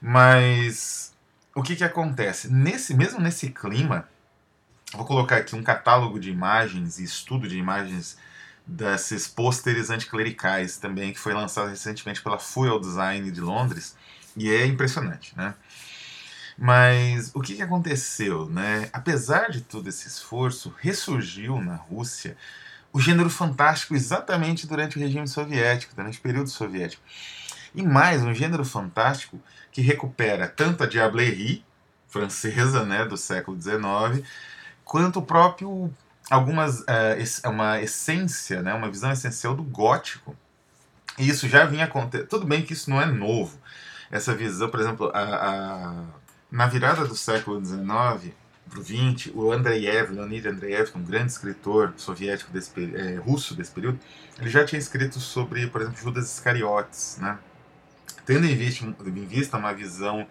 Mas 0.00 1.12
o 1.54 1.62
que, 1.62 1.76
que 1.76 1.84
acontece? 1.84 2.50
Nesse, 2.50 2.94
mesmo 2.94 3.20
nesse 3.20 3.50
clima, 3.50 4.08
vou 4.94 5.04
colocar 5.04 5.36
aqui 5.36 5.54
um 5.54 5.62
catálogo 5.62 6.18
de 6.18 6.30
imagens 6.30 6.98
e 6.98 7.04
estudo 7.04 7.46
de 7.46 7.58
imagens 7.58 8.16
desses 8.66 9.28
pôsteres 9.28 9.90
anticlericais 9.90 10.78
também, 10.78 11.12
que 11.12 11.18
foi 11.18 11.34
lançado 11.34 11.68
recentemente 11.68 12.22
pela 12.22 12.38
Fuel 12.38 12.80
Design 12.80 13.30
de 13.30 13.40
Londres, 13.40 13.96
e 14.36 14.50
é 14.50 14.64
impressionante, 14.64 15.36
né? 15.36 15.54
Mas 16.56 17.30
o 17.34 17.40
que, 17.40 17.56
que 17.56 17.62
aconteceu? 17.62 18.48
Né? 18.48 18.88
Apesar 18.92 19.50
de 19.50 19.62
todo 19.62 19.88
esse 19.88 20.06
esforço, 20.06 20.74
ressurgiu 20.78 21.60
na 21.60 21.74
Rússia 21.74 22.36
o 22.92 23.00
gênero 23.00 23.30
fantástico 23.30 23.94
exatamente 23.94 24.66
durante 24.66 24.96
o 24.96 25.00
regime 25.00 25.26
soviético, 25.26 25.94
durante 25.94 26.18
o 26.18 26.22
período 26.22 26.50
soviético. 26.50 27.02
E 27.74 27.82
mais, 27.82 28.22
um 28.22 28.34
gênero 28.34 28.64
fantástico 28.64 29.40
que 29.70 29.80
recupera 29.80 30.46
tanto 30.46 30.84
a 30.84 30.86
diablerie 30.86 31.64
francesa 32.08 32.84
né, 32.84 33.04
do 33.06 33.16
século 33.16 33.58
XIX, 33.60 34.26
quanto 34.84 35.20
o 35.20 35.22
próprio 35.22 35.90
algumas 36.30 36.80
uh, 36.80 37.48
uma 37.48 37.80
essência, 37.80 38.62
né, 38.62 38.74
uma 38.74 38.90
visão 38.90 39.10
essencial 39.10 39.54
do 39.54 39.62
gótico. 39.62 40.36
E 41.18 41.28
isso 41.28 41.48
já 41.48 41.64
vinha 41.64 41.84
acontecendo. 41.84 42.28
Tudo 42.28 42.46
bem 42.46 42.62
que 42.62 42.74
isso 42.74 42.90
não 42.90 43.00
é 43.00 43.06
novo. 43.06 43.58
Essa 44.10 44.34
visão, 44.34 44.68
por 44.68 44.80
exemplo, 44.80 45.10
a, 45.14 45.20
a 45.20 46.04
na 46.50 46.66
virada 46.66 47.06
do 47.06 47.16
século 47.16 47.64
XIX 47.64 48.34
para 48.68 48.80
o 48.80 48.82
XX, 48.82 49.32
o 49.34 49.52
Andreev, 49.52 50.12
Leonid 50.12 50.46
Andreev, 50.48 50.90
é 50.94 50.98
um 50.98 51.02
grande 51.02 51.32
escritor 51.32 51.92
soviético 51.96 52.50
desse, 52.50 52.72
é, 52.94 53.16
russo 53.16 53.54
desse 53.54 53.70
período, 53.70 53.98
ele 54.38 54.50
já 54.50 54.64
tinha 54.64 54.78
escrito 54.78 55.20
sobre, 55.20 55.66
por 55.66 55.82
exemplo, 55.82 56.00
Judas 56.00 56.32
Iscariotes, 56.32 57.18
né? 57.20 57.38
Tendo 58.24 58.46
em 58.46 58.56
vista, 58.56 58.84
em 58.84 59.26
vista 59.26 59.56
uma 59.58 59.74
visão, 59.74 60.26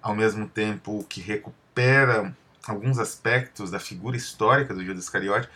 ao 0.00 0.14
mesmo 0.14 0.46
tempo, 0.46 1.04
que 1.08 1.20
recupera 1.20 2.36
alguns 2.66 2.98
aspectos 2.98 3.70
da 3.70 3.80
figura 3.80 4.16
histórica 4.16 4.74
do 4.74 4.84
Judas 4.84 5.04
Iscariote 5.04 5.48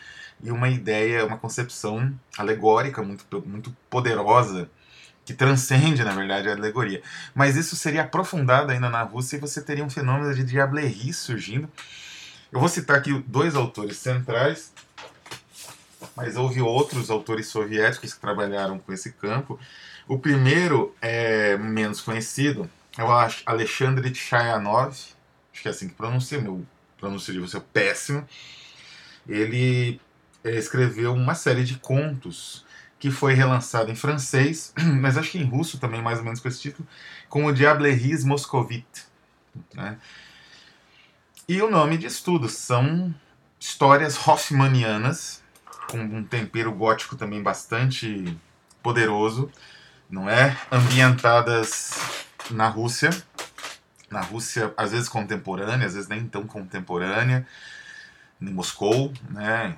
e 0.42 0.50
uma 0.50 0.68
ideia, 0.68 1.24
uma 1.24 1.36
concepção 1.36 2.12
alegórica 2.36 3.02
muito, 3.02 3.42
muito 3.46 3.76
poderosa 3.88 4.70
que 5.30 5.36
transcende, 5.36 6.02
na 6.02 6.12
verdade, 6.12 6.48
a 6.48 6.52
alegoria. 6.52 7.00
Mas 7.32 7.56
isso 7.56 7.76
seria 7.76 8.02
aprofundado 8.02 8.72
ainda 8.72 8.90
na 8.90 9.02
Rússia 9.02 9.36
e 9.36 9.38
você 9.38 9.62
teria 9.62 9.84
um 9.84 9.90
fenômeno 9.90 10.34
de 10.34 10.42
diablerie 10.42 11.12
surgindo. 11.12 11.68
Eu 12.50 12.58
vou 12.58 12.68
citar 12.68 12.96
aqui 12.96 13.12
dois 13.28 13.54
autores 13.54 13.98
centrais, 13.98 14.72
mas 16.16 16.36
houve 16.36 16.60
outros 16.60 17.10
autores 17.10 17.46
soviéticos 17.46 18.12
que 18.12 18.20
trabalharam 18.20 18.76
com 18.80 18.92
esse 18.92 19.12
campo. 19.12 19.58
O 20.08 20.18
primeiro 20.18 20.92
é 21.00 21.56
menos 21.56 22.00
conhecido, 22.00 22.68
é 22.98 23.04
o 23.04 23.10
Alexandre 23.46 24.12
Chayanov, 24.12 24.90
acho 24.90 25.62
que 25.62 25.68
é 25.68 25.70
assim 25.70 25.88
que 25.88 25.94
pronuncia, 25.94 26.40
meu 26.40 26.66
pronúncio 26.98 27.32
de 27.32 27.38
você 27.38 27.58
é 27.58 27.62
péssimo. 27.72 28.26
Ele 29.28 30.00
é, 30.42 30.56
escreveu 30.56 31.14
uma 31.14 31.36
série 31.36 31.62
de 31.62 31.78
contos 31.78 32.68
que 33.00 33.10
foi 33.10 33.32
relançado 33.32 33.90
em 33.90 33.96
francês, 33.96 34.74
mas 35.00 35.16
acho 35.16 35.30
que 35.30 35.38
em 35.38 35.44
russo 35.44 35.78
também, 35.78 36.02
mais 36.02 36.18
ou 36.18 36.24
menos 36.24 36.38
com 36.38 36.46
esse 36.46 36.60
título, 36.60 36.86
com 37.28 37.46
o 37.46 37.52
Diableries 37.52 38.22
Moscovite. 38.24 39.06
Né? 39.74 39.96
E 41.48 41.60
o 41.62 41.70
nome 41.70 41.96
de 41.96 42.06
estudo 42.06 42.48
são 42.48 43.12
histórias 43.58 44.16
hoffmanianas, 44.28 45.42
com 45.90 45.98
um 45.98 46.22
tempero 46.22 46.70
gótico 46.70 47.16
também 47.16 47.42
bastante 47.42 48.38
poderoso, 48.82 49.50
não 50.08 50.28
é? 50.28 50.56
Ambientadas 50.70 52.24
na 52.50 52.68
Rússia, 52.68 53.10
na 54.10 54.20
Rússia 54.20 54.72
às 54.76 54.92
vezes 54.92 55.08
contemporânea, 55.08 55.86
às 55.86 55.94
vezes 55.94 56.08
nem 56.08 56.26
tão 56.26 56.46
contemporânea, 56.46 57.46
em 58.40 58.50
Moscou, 58.50 59.12
né? 59.30 59.76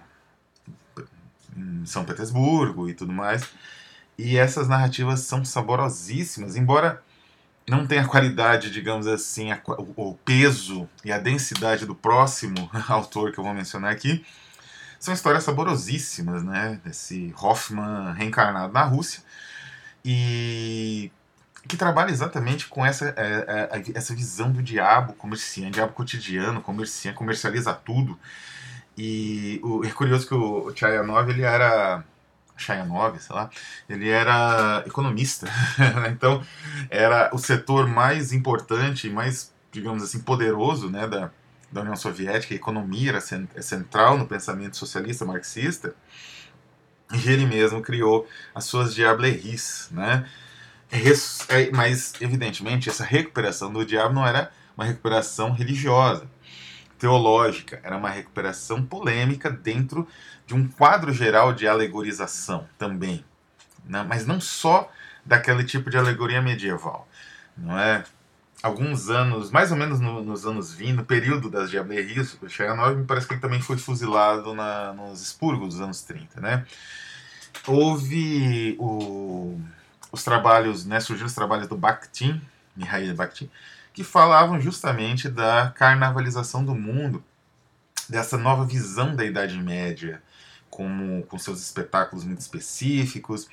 Em 1.56 1.84
São 1.86 2.04
Petersburgo 2.04 2.88
e 2.88 2.94
tudo 2.94 3.12
mais. 3.12 3.48
E 4.18 4.36
essas 4.36 4.68
narrativas 4.68 5.20
são 5.20 5.44
saborosíssimas, 5.44 6.56
embora 6.56 7.02
não 7.68 7.86
tenha 7.86 8.02
a 8.02 8.08
qualidade, 8.08 8.70
digamos 8.70 9.06
assim, 9.06 9.52
a, 9.52 9.60
o 9.66 10.14
peso 10.24 10.88
e 11.04 11.12
a 11.12 11.18
densidade 11.18 11.86
do 11.86 11.94
próximo 11.94 12.70
autor 12.88 13.32
que 13.32 13.38
eu 13.38 13.44
vou 13.44 13.54
mencionar 13.54 13.92
aqui. 13.92 14.24
São 14.98 15.12
histórias 15.12 15.44
saborosíssimas, 15.44 16.44
né? 16.44 16.80
Desse 16.84 17.34
Hoffman 17.36 18.12
reencarnado 18.12 18.72
na 18.72 18.84
Rússia. 18.84 19.22
E 20.04 21.10
que 21.66 21.76
trabalha 21.76 22.10
exatamente 22.10 22.66
com 22.66 22.84
essa, 22.84 23.14
é, 23.16 23.68
é, 23.72 23.82
essa 23.94 24.14
visão 24.14 24.50
do 24.50 24.62
diabo 24.62 25.12
comerciante, 25.14 25.72
diabo 25.72 25.92
cotidiano, 25.92 26.60
comerciante, 26.60 27.16
comercializa 27.16 27.72
tudo. 27.72 28.18
E 28.96 29.60
o, 29.62 29.84
é 29.84 29.90
curioso 29.90 30.26
que 30.26 30.34
o 30.34 30.72
Chayanov, 30.74 31.28
ele 31.30 31.42
era... 31.42 32.04
Chayanov, 32.54 33.18
sei 33.18 33.34
lá, 33.34 33.50
ele 33.88 34.08
era 34.08 34.84
economista, 34.86 35.48
então 36.12 36.44
era 36.90 37.30
o 37.32 37.38
setor 37.38 37.88
mais 37.88 38.32
importante, 38.32 39.08
mais, 39.08 39.52
digamos 39.72 40.02
assim, 40.02 40.20
poderoso 40.20 40.88
né, 40.88 41.08
da, 41.08 41.30
da 41.72 41.80
União 41.80 41.96
Soviética, 41.96 42.54
a 42.54 42.56
economia 42.56 43.08
era 43.08 43.18
é 43.54 43.62
central 43.62 44.18
no 44.18 44.26
pensamento 44.26 44.76
socialista 44.76 45.24
marxista, 45.24 45.94
e 47.12 47.28
ele 47.28 47.46
mesmo 47.46 47.82
criou 47.82 48.28
as 48.54 48.64
suas 48.64 48.94
diableries, 48.94 49.88
né? 49.90 50.26
É, 50.90 51.70
mas, 51.72 52.12
evidentemente, 52.20 52.90
essa 52.90 53.02
recuperação 53.02 53.72
do 53.72 53.84
diabo 53.84 54.14
não 54.14 54.26
era 54.26 54.52
uma 54.76 54.84
recuperação 54.84 55.50
religiosa, 55.50 56.26
teológica, 57.02 57.80
era 57.82 57.96
uma 57.96 58.08
recuperação 58.08 58.80
polêmica 58.80 59.50
dentro 59.50 60.06
de 60.46 60.54
um 60.54 60.68
quadro 60.68 61.12
geral 61.12 61.52
de 61.52 61.66
alegorização 61.66 62.68
também, 62.78 63.24
né? 63.84 64.06
mas 64.08 64.24
não 64.24 64.40
só 64.40 64.88
daquele 65.24 65.64
tipo 65.64 65.90
de 65.90 65.98
alegoria 65.98 66.40
medieval, 66.40 67.08
não 67.56 67.76
é? 67.76 68.04
Alguns 68.62 69.10
anos, 69.10 69.50
mais 69.50 69.72
ou 69.72 69.76
menos 69.76 69.98
no, 69.98 70.22
nos 70.22 70.46
anos 70.46 70.72
20, 70.72 70.92
no 70.92 71.04
período 71.04 71.50
das 71.50 71.70
diableries, 71.70 72.40
o 72.40 72.48
Chayanov 72.48 72.94
me 72.94 73.04
parece 73.04 73.26
que 73.26 73.34
ele 73.34 73.40
também 73.40 73.60
foi 73.60 73.76
fuzilado 73.76 74.54
na, 74.54 74.92
nos 74.92 75.20
expurgos 75.20 75.70
dos 75.70 75.80
anos 75.80 76.02
30, 76.02 76.40
né? 76.40 76.64
Houve 77.66 78.76
o, 78.78 79.60
os 80.12 80.22
trabalhos, 80.22 80.86
né, 80.86 81.00
surgiram 81.00 81.26
os 81.26 81.34
trabalhos 81.34 81.66
do 81.66 81.76
Bakhtin, 81.76 82.40
Mikhail 82.76 83.12
Bakhtin, 83.16 83.50
que 83.92 84.02
falavam 84.02 84.60
justamente 84.60 85.28
da 85.28 85.70
carnavalização 85.70 86.64
do 86.64 86.74
mundo, 86.74 87.22
dessa 88.08 88.36
nova 88.36 88.64
visão 88.64 89.14
da 89.14 89.24
Idade 89.24 89.58
Média, 89.58 90.22
como 90.70 91.22
com 91.24 91.38
seus 91.38 91.60
espetáculos 91.60 92.24
muito 92.24 92.40
específicos, 92.40 93.48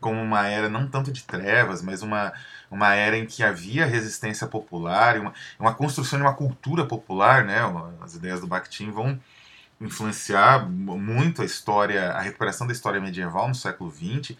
como 0.00 0.20
uma 0.20 0.46
era 0.46 0.68
não 0.68 0.86
tanto 0.86 1.10
de 1.10 1.24
trevas, 1.24 1.82
mas 1.82 2.02
uma, 2.02 2.32
uma 2.70 2.94
era 2.94 3.16
em 3.16 3.26
que 3.26 3.42
havia 3.42 3.86
resistência 3.86 4.46
popular, 4.46 5.18
uma, 5.18 5.32
uma 5.58 5.74
construção 5.74 6.18
de 6.18 6.24
uma 6.24 6.34
cultura 6.34 6.84
popular, 6.86 7.44
né? 7.44 7.58
As 8.00 8.14
ideias 8.14 8.40
do 8.40 8.46
Bakhtin 8.46 8.90
vão 8.90 9.18
influenciar 9.80 10.68
muito 10.68 11.42
a 11.42 11.44
história, 11.44 12.12
a 12.12 12.20
recuperação 12.20 12.66
da 12.66 12.72
história 12.72 13.00
medieval 13.00 13.48
no 13.48 13.54
século 13.54 13.90
XX 13.90 14.36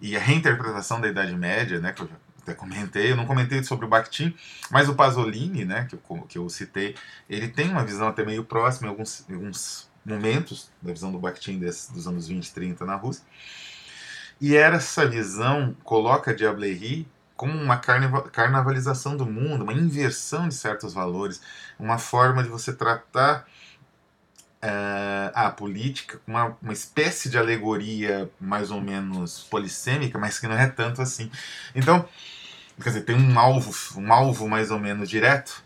e 0.00 0.16
a 0.16 0.20
reinterpretação 0.20 1.00
da 1.00 1.08
Idade 1.08 1.34
Média, 1.34 1.80
né? 1.80 1.92
Que 1.92 2.02
eu 2.02 2.08
já 2.08 2.14
até 2.46 2.54
comentei, 2.54 3.10
eu 3.10 3.16
não 3.16 3.26
comentei 3.26 3.62
sobre 3.64 3.86
o 3.86 3.88
Bakhtin, 3.88 4.34
mas 4.70 4.88
o 4.88 4.94
Pasolini, 4.94 5.64
né? 5.64 5.86
Que 5.88 5.96
eu, 5.96 6.22
que 6.28 6.38
eu 6.38 6.48
citei, 6.48 6.94
ele 7.28 7.48
tem 7.48 7.68
uma 7.70 7.84
visão 7.84 8.06
até 8.06 8.24
meio 8.24 8.44
próxima 8.44 8.86
em 8.86 8.90
alguns, 8.90 9.26
alguns 9.28 9.90
momentos 10.04 10.70
da 10.80 10.92
visão 10.92 11.10
do 11.10 11.18
Bakhtin 11.18 11.58
desse, 11.58 11.92
dos 11.92 12.06
anos 12.06 12.28
20 12.28 12.46
e 12.46 12.52
30 12.52 12.84
na 12.86 12.94
Rússia. 12.94 13.24
E 14.40 14.56
essa 14.56 15.06
visão 15.06 15.76
coloca 15.82 16.34
Diablerie 16.34 17.08
como 17.34 17.52
uma 17.52 17.76
carnavalização 17.76 19.16
do 19.16 19.26
mundo, 19.26 19.62
uma 19.62 19.72
inversão 19.72 20.48
de 20.48 20.54
certos 20.54 20.94
valores, 20.94 21.42
uma 21.78 21.98
forma 21.98 22.42
de 22.42 22.48
você 22.48 22.72
tratar 22.72 23.46
uh, 24.62 25.30
a 25.34 25.50
política 25.50 26.18
com 26.24 26.32
uma, 26.32 26.56
uma 26.62 26.72
espécie 26.72 27.28
de 27.28 27.38
alegoria 27.38 28.30
mais 28.40 28.70
ou 28.70 28.80
menos 28.80 29.44
polissêmica, 29.44 30.18
mas 30.18 30.38
que 30.38 30.46
não 30.46 30.56
é 30.56 30.66
tanto 30.66 31.02
assim. 31.02 31.30
Então, 31.74 32.08
quer 32.82 32.90
dizer, 32.90 33.02
tem 33.02 33.16
um 33.16 33.38
alvo, 33.38 33.72
um 33.98 34.12
alvo 34.12 34.48
mais 34.48 34.70
ou 34.70 34.78
menos 34.78 35.08
direto, 35.08 35.64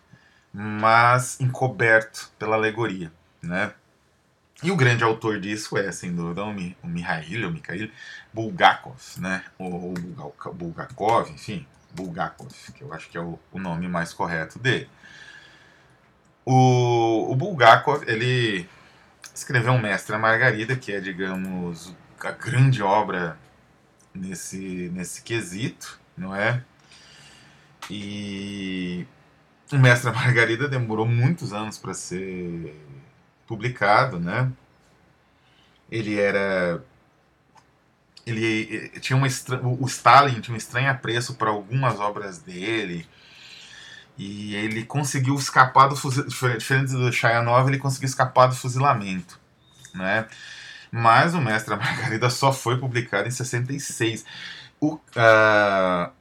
mas 0.53 1.41
encoberto 1.41 2.31
pela 2.39 2.57
alegoria, 2.57 3.13
né? 3.43 3.73
E 4.63 4.71
o 4.71 4.77
grande 4.77 5.03
autor 5.03 5.41
disso 5.41 5.79
é, 5.79 5.91
sem 5.91 6.15
dúvida, 6.15 6.45
o, 6.45 6.53
Mi, 6.53 6.77
o 6.83 6.87
Mihail, 6.87 7.49
o 7.49 7.53
Mikhail 7.53 7.91
Bulgakov, 8.33 8.99
né? 9.19 9.43
Ou 9.59 9.95
Bulgakov, 10.53 11.31
enfim, 11.31 11.67
Bulgakov, 11.95 12.53
que 12.75 12.83
eu 12.83 12.93
acho 12.93 13.09
que 13.09 13.17
é 13.17 13.21
o, 13.21 13.39
o 13.51 13.59
nome 13.59 13.89
mais 13.89 14.13
correto 14.13 14.59
dele. 14.59 14.89
O, 16.45 17.33
o 17.33 17.37
Bulgakov, 17.37 18.05
ele 18.07 18.69
escreveu 19.35 19.73
um 19.73 19.81
Mestre 19.81 20.15
a 20.15 20.19
Margarida, 20.19 20.77
que 20.77 20.93
é, 20.93 21.01
digamos, 21.01 21.95
a 22.21 22.31
grande 22.33 22.83
obra 22.83 23.39
nesse, 24.15 24.91
nesse 24.93 25.23
quesito, 25.23 25.99
não 26.17 26.35
é? 26.37 26.63
E 27.91 29.07
o 29.73 29.77
Mestre 29.77 30.13
Margarida 30.13 30.69
demorou 30.69 31.07
muitos 31.07 31.53
anos 31.53 31.77
para 31.77 31.93
ser 31.93 32.75
publicado, 33.47 34.19
né? 34.21 34.51
Ele 35.91 36.19
era 36.19 36.83
ele 38.25 38.91
tinha 39.01 39.17
uma 39.17 39.27
o 39.27 39.87
Stalin 39.87 40.41
tinha 40.41 40.55
um 40.55 40.59
estranho 40.59 40.91
apreço 40.91 41.35
por 41.35 41.49
algumas 41.49 41.99
obras 41.99 42.39
dele 42.39 43.09
e 44.17 44.55
ele 44.55 44.85
conseguiu 44.85 45.35
escapar 45.35 45.89
do 45.89 45.97
diferente 45.97 46.93
do 46.93 47.11
Chayanov, 47.13 47.67
ele 47.67 47.79
conseguiu 47.79 48.07
escapar 48.07 48.47
do 48.47 48.55
fuzilamento, 48.55 49.41
né? 49.95 50.29
Mas 50.93 51.35
o 51.35 51.41
Mestre 51.41 51.75
Margarida 51.75 52.29
só 52.31 52.53
foi 52.53 52.77
publicado 52.77 53.27
em 53.27 53.31
66. 53.31 54.25
O, 54.81 54.95
uh, 54.95 56.13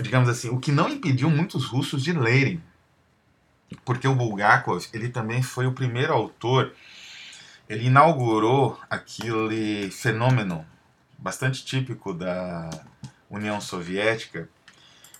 digamos 0.00 0.28
assim, 0.28 0.48
o 0.48 0.58
que 0.58 0.72
não 0.72 0.88
impediu 0.88 1.30
muitos 1.30 1.64
russos 1.64 2.02
de 2.02 2.12
lerem 2.12 2.62
porque 3.84 4.08
o 4.08 4.14
Bulgakov 4.14 4.84
ele 4.92 5.08
também 5.08 5.42
foi 5.42 5.66
o 5.66 5.72
primeiro 5.72 6.12
autor, 6.12 6.74
ele 7.68 7.86
inaugurou 7.86 8.78
aquele 8.88 9.90
fenômeno 9.90 10.66
bastante 11.18 11.64
típico 11.64 12.12
da 12.12 12.70
União 13.28 13.60
Soviética, 13.60 14.48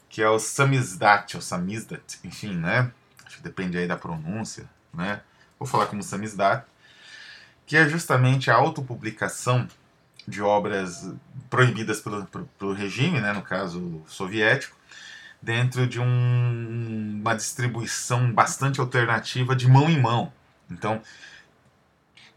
que 0.08 0.20
é 0.20 0.28
o 0.28 0.38
samizdat, 0.38 1.36
ou 1.36 1.42
samizdat, 1.42 2.18
enfim, 2.24 2.54
né? 2.54 2.90
Depende 3.42 3.78
aí 3.78 3.86
da 3.86 3.96
pronúncia, 3.96 4.68
né? 4.92 5.20
Vou 5.58 5.68
falar 5.68 5.86
como 5.86 6.02
samizdat, 6.02 6.66
que 7.64 7.76
é 7.76 7.88
justamente 7.88 8.50
a 8.50 8.56
autopublicação 8.56 9.68
de 10.30 10.40
obras 10.40 11.12
proibidas 11.50 12.00
pelo, 12.00 12.24
pelo 12.58 12.72
regime, 12.72 13.20
né? 13.20 13.32
No 13.32 13.42
caso 13.42 14.02
soviético, 14.06 14.76
dentro 15.42 15.86
de 15.86 16.00
um, 16.00 17.18
uma 17.20 17.34
distribuição 17.34 18.32
bastante 18.32 18.80
alternativa 18.80 19.54
de 19.56 19.68
mão 19.68 19.90
em 19.90 20.00
mão. 20.00 20.32
Então, 20.70 21.02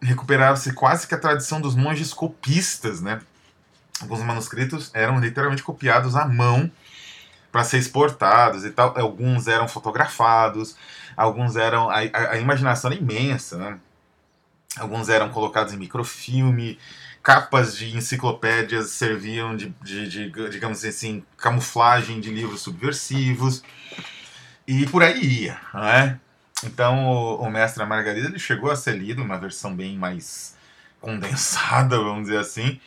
recuperava-se 0.01 0.73
quase 0.73 1.07
que 1.07 1.15
a 1.15 1.19
tradição 1.19 1.61
dos 1.61 1.75
monges 1.75 2.13
copistas, 2.13 3.01
né? 3.01 3.21
Alguns 4.01 4.21
manuscritos 4.21 4.91
eram 4.93 5.19
literalmente 5.19 5.63
copiados 5.63 6.15
à 6.15 6.27
mão 6.27 6.69
para 7.51 7.63
ser 7.63 7.77
exportados 7.77 8.65
e 8.65 8.71
tal. 8.71 8.97
Alguns 8.97 9.47
eram 9.47 9.67
fotografados, 9.67 10.75
alguns 11.15 11.55
eram. 11.55 11.89
A, 11.89 11.99
a, 11.99 12.37
imaginação 12.37 12.91
era 12.91 12.99
imensa, 12.99 13.57
né? 13.57 13.79
Alguns 14.77 15.07
eram 15.07 15.29
colocados 15.29 15.71
em 15.71 15.77
microfilme, 15.77 16.79
capas 17.23 17.77
de 17.77 17.95
enciclopédias 17.95 18.89
serviam 18.89 19.55
de, 19.55 19.69
de, 19.81 20.09
de, 20.09 20.49
digamos 20.49 20.83
assim, 20.83 21.23
camuflagem 21.37 22.19
de 22.19 22.29
livros 22.29 22.61
subversivos 22.61 23.63
e 24.67 24.85
por 24.87 25.01
aí 25.01 25.45
ia, 25.45 25.59
não 25.73 25.87
é? 25.87 26.19
Então 26.65 27.07
o, 27.07 27.41
o 27.41 27.49
Mestre 27.49 27.79
da 27.79 27.85
Margarida 27.85 28.27
ele 28.27 28.39
chegou 28.39 28.69
a 28.69 28.75
ser 28.75 28.97
lido 28.97 29.21
uma 29.21 29.37
versão 29.37 29.73
bem 29.73 29.97
mais 29.97 30.57
condensada, 30.99 31.97
vamos 31.97 32.23
dizer 32.23 32.39
assim, 32.39 32.79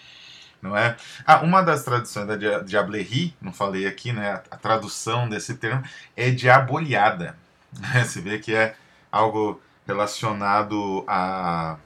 não 0.61 0.77
é? 0.77 0.97
Ah, 1.27 1.41
uma 1.41 1.63
das 1.63 1.83
traduções 1.83 2.27
da 2.27 2.37
Diablerie, 2.61 3.35
não 3.41 3.53
falei 3.53 3.87
aqui, 3.87 4.13
né? 4.13 4.43
A, 4.51 4.57
tradução 4.57 5.29
desse 5.29 5.55
termo 5.55 5.83
é 6.15 6.31
diaboliada. 6.31 7.37
Né? 7.79 8.05
Você 8.05 8.21
vê 8.21 8.39
que 8.39 8.55
é 8.55 8.75
algo 9.11 9.61
relacionado 9.87 11.05
a 11.07 11.77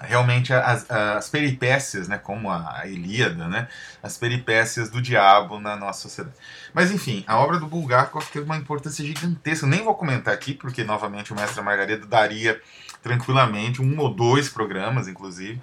Realmente 0.00 0.52
as, 0.52 0.90
as, 0.90 1.28
peripécias, 1.28 2.08
né, 2.08 2.16
como 2.16 2.50
a 2.50 2.82
Ilíada, 2.86 3.46
né, 3.48 3.68
as 4.02 4.16
peripécias 4.16 4.88
do 4.88 5.02
diabo 5.02 5.60
na 5.60 5.76
nossa 5.76 6.02
sociedade. 6.02 6.34
Mas 6.72 6.90
enfim, 6.90 7.22
a 7.26 7.38
obra 7.38 7.58
do 7.58 7.66
Bulgakov 7.66 8.24
tem 8.30 8.42
uma 8.42 8.56
importância 8.56 9.04
gigantesca. 9.04 9.66
Nem 9.66 9.84
vou 9.84 9.94
comentar 9.94 10.32
aqui, 10.32 10.54
porque 10.54 10.84
novamente 10.84 11.32
o 11.32 11.36
Mestre 11.36 11.62
Margarida 11.62 12.06
daria 12.06 12.60
tranquilamente 13.02 13.82
um 13.82 13.98
ou 13.98 14.12
dois 14.12 14.48
programas, 14.48 15.06
inclusive, 15.06 15.60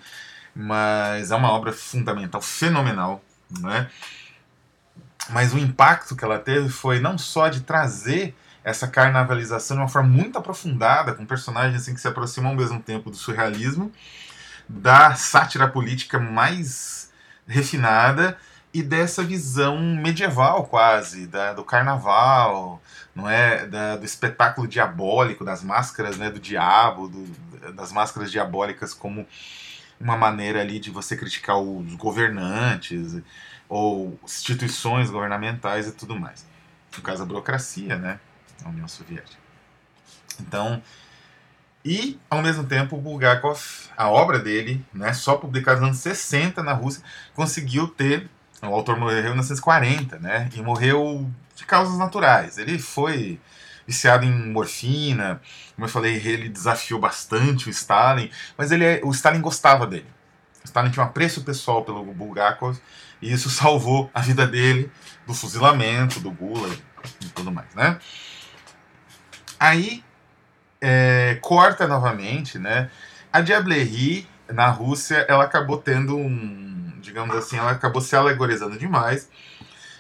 mas 0.56 1.32
é 1.32 1.36
uma 1.36 1.52
obra 1.52 1.74
fundamental, 1.74 2.42
fenomenal, 2.42 3.24
né? 3.60 3.90
Mas 5.30 5.54
o 5.54 5.58
impacto 5.58 6.16
que 6.16 6.24
ela 6.24 6.38
teve 6.38 6.70
foi 6.70 7.00
não 7.00 7.18
só 7.18 7.50
de 7.50 7.62
trazer 7.62 8.36
essa 8.66 8.88
carnavalização 8.88 9.78
de 9.78 9.84
uma 9.84 9.88
forma 9.88 10.10
muito 10.10 10.40
aprofundada, 10.40 11.14
com 11.14 11.24
personagens 11.24 11.84
assim, 11.84 11.94
que 11.94 12.02
se 12.02 12.08
aproximam 12.08 12.50
ao 12.50 12.58
mesmo 12.58 12.82
tempo 12.82 13.12
do 13.12 13.16
surrealismo, 13.16 13.92
da 14.68 15.14
sátira 15.14 15.68
política 15.68 16.18
mais 16.18 17.12
refinada 17.48 18.36
e 18.74 18.82
dessa 18.82 19.24
visão 19.24 19.80
medieval 19.80 20.66
quase, 20.66 21.28
da, 21.28 21.54
do 21.54 21.64
carnaval, 21.64 22.82
não 23.14 23.30
é, 23.30 23.68
da, 23.68 23.98
do 23.98 24.04
espetáculo 24.04 24.68
diabólico, 24.68 25.46
das 25.46 25.64
máscaras 25.64 26.18
né, 26.18 26.32
do 26.32 26.40
diabo, 26.40 27.08
do, 27.08 27.72
das 27.74 27.92
máscaras 27.92 28.32
diabólicas 28.32 28.96
como 28.96 29.28
uma 30.00 30.18
maneira 30.18 30.62
ali 30.62 30.80
de 30.80 30.90
você 30.90 31.16
criticar 31.16 31.60
os 31.60 31.94
governantes 31.94 33.22
ou 33.70 34.20
instituições 34.24 35.12
governamentais 35.12 35.88
e 35.88 35.92
tudo 35.92 36.20
mais. 36.20 36.46
No 36.98 37.04
caso, 37.04 37.22
a 37.22 37.26
burocracia, 37.26 37.96
né? 37.96 38.20
Na 38.64 38.70
União 38.70 38.88
Soviética. 38.88 39.38
Então, 40.40 40.82
e 41.84 42.20
ao 42.30 42.42
mesmo 42.42 42.64
tempo, 42.64 42.98
Bulgakov, 42.98 43.62
a 43.96 44.10
obra 44.10 44.40
dele, 44.40 44.84
né, 44.92 45.14
só 45.14 45.36
publicada 45.36 45.80
nos 45.80 45.90
anos 45.90 46.00
60 46.00 46.64
na 46.64 46.74
Rússia, 46.74 47.04
conseguiu 47.36 47.88
ter. 47.88 48.28
O 48.62 48.74
autor 48.74 48.98
morreu 48.98 49.20
em 49.20 49.24
1940, 49.24 50.18
né? 50.18 50.50
E 50.56 50.62
morreu 50.62 51.30
de 51.56 51.66
causas 51.66 52.00
naturais. 52.00 52.58
Ele 52.58 52.80
foi 52.80 53.40
viciado 53.86 54.26
em 54.26 54.52
morfina, 54.52 55.40
como 55.76 55.86
eu 55.86 55.90
falei, 55.90 56.16
ele 56.16 56.50
desafiou 56.50 57.00
bastante 57.00 57.68
o 57.68 57.70
Stalin, 57.70 58.32
mas 58.58 58.72
ele, 58.72 58.84
é, 58.84 59.02
o 59.04 59.12
Stalin 59.12 59.42
gostava 59.42 59.86
dele. 59.86 60.08
O 60.64 60.66
Stalin 60.66 60.90
tinha 60.90 61.06
um 61.06 61.08
apreço 61.08 61.44
pessoal 61.44 61.84
pelo 61.84 62.04
Bulgakov 62.06 62.78
e 63.22 63.32
isso 63.32 63.50
salvou 63.52 64.10
a 64.14 64.22
vida 64.22 64.48
dele 64.48 64.90
do 65.28 65.34
fuzilamento, 65.34 66.20
do 66.20 66.32
Gulag 66.32 66.82
e 67.22 67.26
tudo 67.28 67.52
mais, 67.52 67.74
né? 67.76 68.00
Aí 69.66 70.04
é, 70.80 71.40
corta 71.42 71.88
novamente, 71.88 72.60
né? 72.60 72.92
A 73.34 73.42
Diablerie 73.42 74.28
na 74.48 74.70
Rússia, 74.70 75.26
ela 75.28 75.44
acabou 75.44 75.80
tendo 75.80 76.16
um, 76.16 76.94
digamos 77.02 77.36
assim, 77.36 77.58
ela 77.58 77.72
acabou 77.72 78.00
se 78.00 78.16
alegorizando 78.16 78.78
demais. 78.78 79.28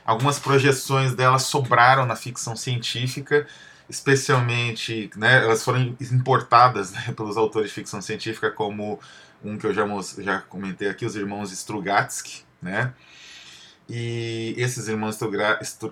Algumas 0.05 0.37
projeções 0.37 1.15
dela 1.15 1.39
sobraram 1.39 2.05
na 2.05 2.15
ficção 2.15 2.55
científica, 2.55 3.47
especialmente, 3.89 5.09
né, 5.15 5.43
elas 5.43 5.63
foram 5.63 5.97
importadas 5.99 6.91
né, 6.93 7.11
pelos 7.17 7.35
autores 7.35 7.69
de 7.69 7.73
ficção 7.73 8.01
científica 8.03 8.51
como 8.51 8.99
um 9.43 9.57
que 9.57 9.65
eu 9.65 9.73
já, 9.73 9.83
já 10.19 10.41
comentei 10.41 10.89
aqui, 10.89 11.07
os 11.07 11.15
irmãos 11.15 11.51
Strugatsky, 11.51 12.43
né? 12.61 12.93
E 13.87 14.55
esses 14.57 14.87
irmãos 14.87 15.19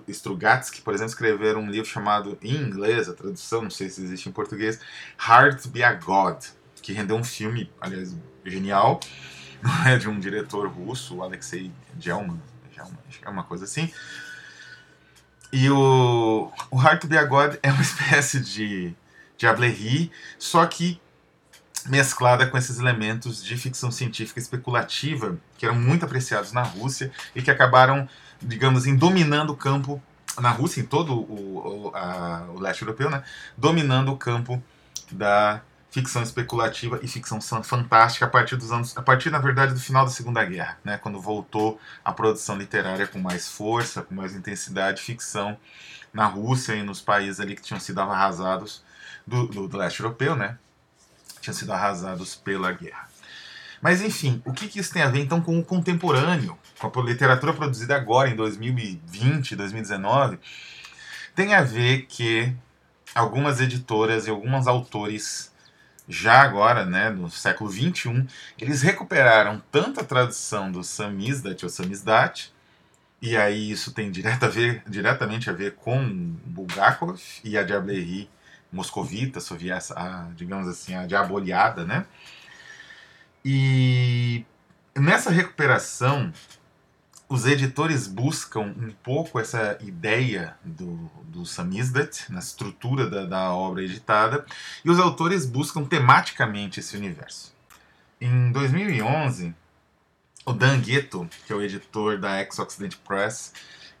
Strugatsky, 0.08 0.80
por 0.82 0.94
exemplo, 0.94 1.10
escreveram 1.10 1.60
um 1.60 1.70
livro 1.70 1.88
chamado, 1.88 2.36
em 2.42 2.56
inglês, 2.56 3.08
a 3.08 3.14
tradução, 3.14 3.62
não 3.62 3.70
sei 3.70 3.88
se 3.88 4.02
existe 4.02 4.28
em 4.28 4.32
português, 4.32 4.80
Heart 5.18 5.68
Be 5.68 5.82
a 5.84 5.94
God, 5.94 6.42
que 6.82 6.92
rendeu 6.92 7.16
um 7.16 7.22
filme, 7.22 7.70
aliás, 7.80 8.16
genial, 8.44 8.98
não 9.62 9.86
é 9.86 9.96
de 9.96 10.08
um 10.08 10.18
diretor 10.18 10.66
russo, 10.68 11.22
Alexei 11.22 11.70
Gelman, 11.98 12.42
é 13.22 13.28
uma 13.28 13.44
coisa 13.44 13.64
assim. 13.64 13.90
E 15.52 15.70
o, 15.70 16.50
o 16.70 16.82
Heart 16.82 17.06
Be 17.06 17.16
a 17.16 17.24
God 17.24 17.54
é 17.62 17.70
uma 17.70 17.80
espécie 17.82 18.40
de 18.40 18.92
Diablerie, 19.38 20.10
só 20.36 20.66
que 20.66 21.00
mesclada 21.86 22.46
com 22.46 22.56
esses 22.56 22.78
elementos 22.78 23.42
de 23.42 23.56
ficção 23.56 23.90
científica 23.90 24.40
especulativa 24.40 25.36
que 25.58 25.66
eram 25.66 25.76
muito 25.76 26.04
apreciados 26.04 26.52
na 26.52 26.62
Rússia 26.62 27.12
e 27.34 27.42
que 27.42 27.50
acabaram, 27.50 28.08
digamos, 28.40 28.84
dominando 28.96 29.50
o 29.50 29.56
campo 29.56 30.02
na 30.40 30.50
Rússia, 30.50 30.80
em 30.80 30.86
todo 30.86 31.14
o, 31.14 31.88
o, 31.88 31.92
a, 31.94 32.46
o 32.54 32.58
leste 32.58 32.82
europeu, 32.82 33.08
né, 33.08 33.22
dominando 33.56 34.10
o 34.10 34.16
campo 34.16 34.62
da 35.12 35.62
ficção 35.90 36.22
especulativa 36.24 36.98
e 37.02 37.06
ficção 37.06 37.40
fantástica 37.40 38.26
a 38.26 38.28
partir 38.28 38.56
dos 38.56 38.72
anos, 38.72 38.96
a 38.96 39.02
partir 39.02 39.30
na 39.30 39.38
verdade 39.38 39.74
do 39.74 39.78
final 39.78 40.04
da 40.04 40.10
Segunda 40.10 40.44
Guerra, 40.44 40.76
né, 40.82 40.98
quando 40.98 41.20
voltou 41.20 41.78
a 42.04 42.12
produção 42.12 42.56
literária 42.56 43.06
com 43.06 43.20
mais 43.20 43.48
força, 43.48 44.02
com 44.02 44.12
mais 44.12 44.34
intensidade, 44.34 45.02
ficção 45.02 45.56
na 46.12 46.26
Rússia 46.26 46.74
e 46.74 46.82
nos 46.82 47.00
países 47.00 47.38
ali 47.38 47.54
que 47.54 47.62
tinham 47.62 47.78
sido 47.78 48.00
arrasados 48.00 48.82
do, 49.24 49.46
do, 49.46 49.68
do 49.68 49.76
leste 49.76 50.00
europeu, 50.00 50.34
né, 50.34 50.58
tinham 51.44 51.54
sido 51.54 51.72
arrasados 51.72 52.34
pela 52.34 52.72
guerra. 52.72 53.08
Mas 53.80 54.00
enfim, 54.00 54.42
o 54.44 54.52
que, 54.52 54.66
que 54.66 54.80
isso 54.80 54.92
tem 54.92 55.02
a 55.02 55.08
ver 55.08 55.20
então 55.20 55.40
com 55.40 55.58
o 55.58 55.64
contemporâneo, 55.64 56.58
com 56.78 57.00
a 57.00 57.02
literatura 57.04 57.52
produzida 57.52 57.94
agora 57.94 58.30
em 58.30 58.36
2020, 58.36 59.54
2019? 59.54 60.38
Tem 61.34 61.54
a 61.54 61.62
ver 61.62 62.06
que 62.06 62.54
algumas 63.14 63.60
editoras 63.60 64.26
e 64.26 64.30
alguns 64.30 64.66
autores 64.66 65.52
já 66.08 66.42
agora, 66.42 66.84
né, 66.84 67.10
no 67.10 67.30
século 67.30 67.70
21, 67.70 68.26
eles 68.58 68.82
recuperaram 68.82 69.62
tanto 69.70 70.00
a 70.00 70.04
tradução 70.04 70.70
do 70.70 70.82
samizdat 70.84 71.64
ou 71.64 71.70
samizdat, 71.70 72.52
e 73.20 73.36
aí 73.36 73.70
isso 73.70 73.92
tem 73.92 74.10
direto 74.10 74.44
a 74.44 74.48
ver, 74.48 74.82
diretamente 74.86 75.48
a 75.48 75.52
ver 75.52 75.76
com 75.76 76.06
Bulgakov 76.44 77.18
e 77.42 77.56
a 77.56 77.62
Diablerie 77.62 78.28
moscovita, 78.74 79.40
soviética, 79.40 79.94
a, 79.98 80.28
digamos 80.34 80.68
assim, 80.68 80.94
a 80.94 81.06
diaboliada, 81.06 81.84
né? 81.84 82.04
E 83.44 84.44
nessa 84.96 85.30
recuperação, 85.30 86.32
os 87.28 87.46
editores 87.46 88.06
buscam 88.06 88.74
um 88.76 88.92
pouco 89.02 89.38
essa 89.38 89.78
ideia 89.80 90.56
do, 90.64 91.10
do 91.24 91.46
samizdat, 91.46 92.30
na 92.30 92.38
estrutura 92.38 93.08
da, 93.08 93.24
da 93.24 93.52
obra 93.52 93.82
editada, 93.82 94.44
e 94.84 94.90
os 94.90 94.98
autores 94.98 95.46
buscam 95.46 95.84
tematicamente 95.84 96.80
esse 96.80 96.96
universo. 96.96 97.54
Em 98.20 98.52
2011, 98.52 99.54
o 100.46 100.52
Dan 100.52 100.80
Ghetto, 100.80 101.28
que 101.46 101.52
é 101.52 101.56
o 101.56 101.62
editor 101.62 102.18
da 102.18 102.40
Ex-Occident 102.40 102.96
Press, 103.06 103.52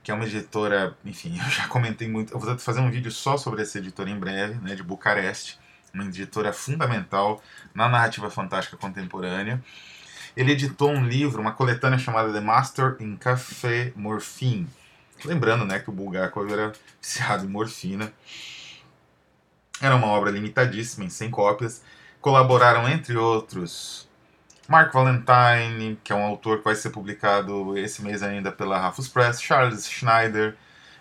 que 0.04 0.10
é 0.10 0.14
uma 0.14 0.26
editora, 0.26 0.96
enfim, 1.04 1.36
eu 1.42 1.50
já 1.50 1.66
comentei 1.66 2.06
muito, 2.06 2.32
eu 2.34 2.38
vou 2.38 2.56
fazer 2.58 2.80
um 2.80 2.90
vídeo 2.90 3.10
só 3.10 3.38
sobre 3.38 3.62
essa 3.62 3.78
editora 3.78 4.10
em 4.10 4.18
breve, 4.18 4.60
né, 4.60 4.74
de 4.74 4.82
Bucareste, 4.82 5.58
uma 5.92 6.04
editora 6.04 6.52
fundamental 6.52 7.42
na 7.74 7.88
narrativa 7.88 8.30
fantástica 8.30 8.76
contemporânea. 8.76 9.64
Ele 10.36 10.52
editou 10.52 10.90
um 10.90 11.06
livro, 11.06 11.40
uma 11.40 11.52
coletânea 11.52 11.98
chamada 11.98 12.32
The 12.32 12.40
Master 12.40 12.96
in 13.00 13.16
Café 13.16 13.92
Morphine. 13.96 14.68
Lembrando, 15.24 15.64
né, 15.64 15.78
que 15.78 15.88
o 15.88 15.92
Bulgakov 15.92 16.52
era 16.52 16.72
viciado 17.00 17.46
em 17.46 17.48
morfina. 17.48 18.12
Era 19.80 19.94
uma 19.94 20.08
obra 20.08 20.30
limitadíssima, 20.30 21.04
em 21.04 21.08
100 21.08 21.30
cópias. 21.30 21.82
Colaboraram, 22.20 22.88
entre 22.88 23.16
outros, 23.16 24.08
Mark 24.68 24.92
Valentine, 24.92 25.98
que 26.02 26.12
é 26.12 26.16
um 26.16 26.24
autor 26.24 26.58
que 26.58 26.64
vai 26.64 26.74
ser 26.74 26.90
publicado 26.90 27.76
esse 27.76 28.02
mês 28.02 28.22
ainda 28.22 28.50
pela 28.50 28.78
Rafus 28.78 29.08
Press, 29.08 29.40
Charles 29.40 29.86
Schneider, 29.86 30.56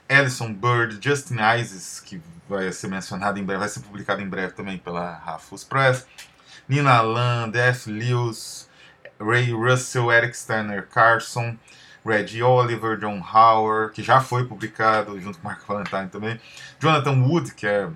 Alison 0.10 0.54
Bird, 0.54 1.00
Justin 1.02 1.38
Isis, 1.60 2.02
que 2.02 2.22
vai 2.48 2.72
ser 2.74 2.90
mencionado 2.90 3.40
em 3.40 3.44
breve, 3.44 3.60
vai 3.60 3.70
ser 3.70 3.80
publicado 3.80 4.22
em 4.22 4.28
breve 4.28 4.54
também 4.54 4.78
pela 4.78 5.14
Rafus 5.14 5.64
Press, 5.64 6.06
Nina 6.68 7.02
Land, 7.02 7.58
F. 7.58 7.90
Lewis, 7.90 8.70
Ray 9.18 9.54
Russell, 9.54 10.12
Eric 10.12 10.36
Steiner 10.36 10.86
Carson, 10.88 11.58
Reggie 12.06 12.44
Oliver, 12.44 12.98
John 12.98 13.22
Howard, 13.22 13.94
que 13.94 14.04
já 14.04 14.20
foi 14.20 14.46
publicado 14.46 15.20
junto 15.22 15.40
com 15.40 15.48
Mark 15.48 15.66
Valentine 15.66 16.10
também, 16.10 16.40
Jonathan 16.80 17.24
Wood, 17.24 17.54
que 17.54 17.66
é, 17.66 17.90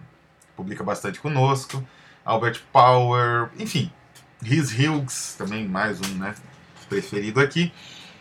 publica 0.56 0.82
bastante 0.82 1.20
conosco, 1.20 1.86
Albert 2.24 2.62
Power, 2.72 3.50
enfim, 3.60 3.92
Rhys 4.42 4.72
Hughes, 4.72 5.36
também 5.38 5.68
mais 5.68 6.00
um, 6.02 6.16
né, 6.16 6.36
preferido 6.88 7.40
aqui. 7.40 7.72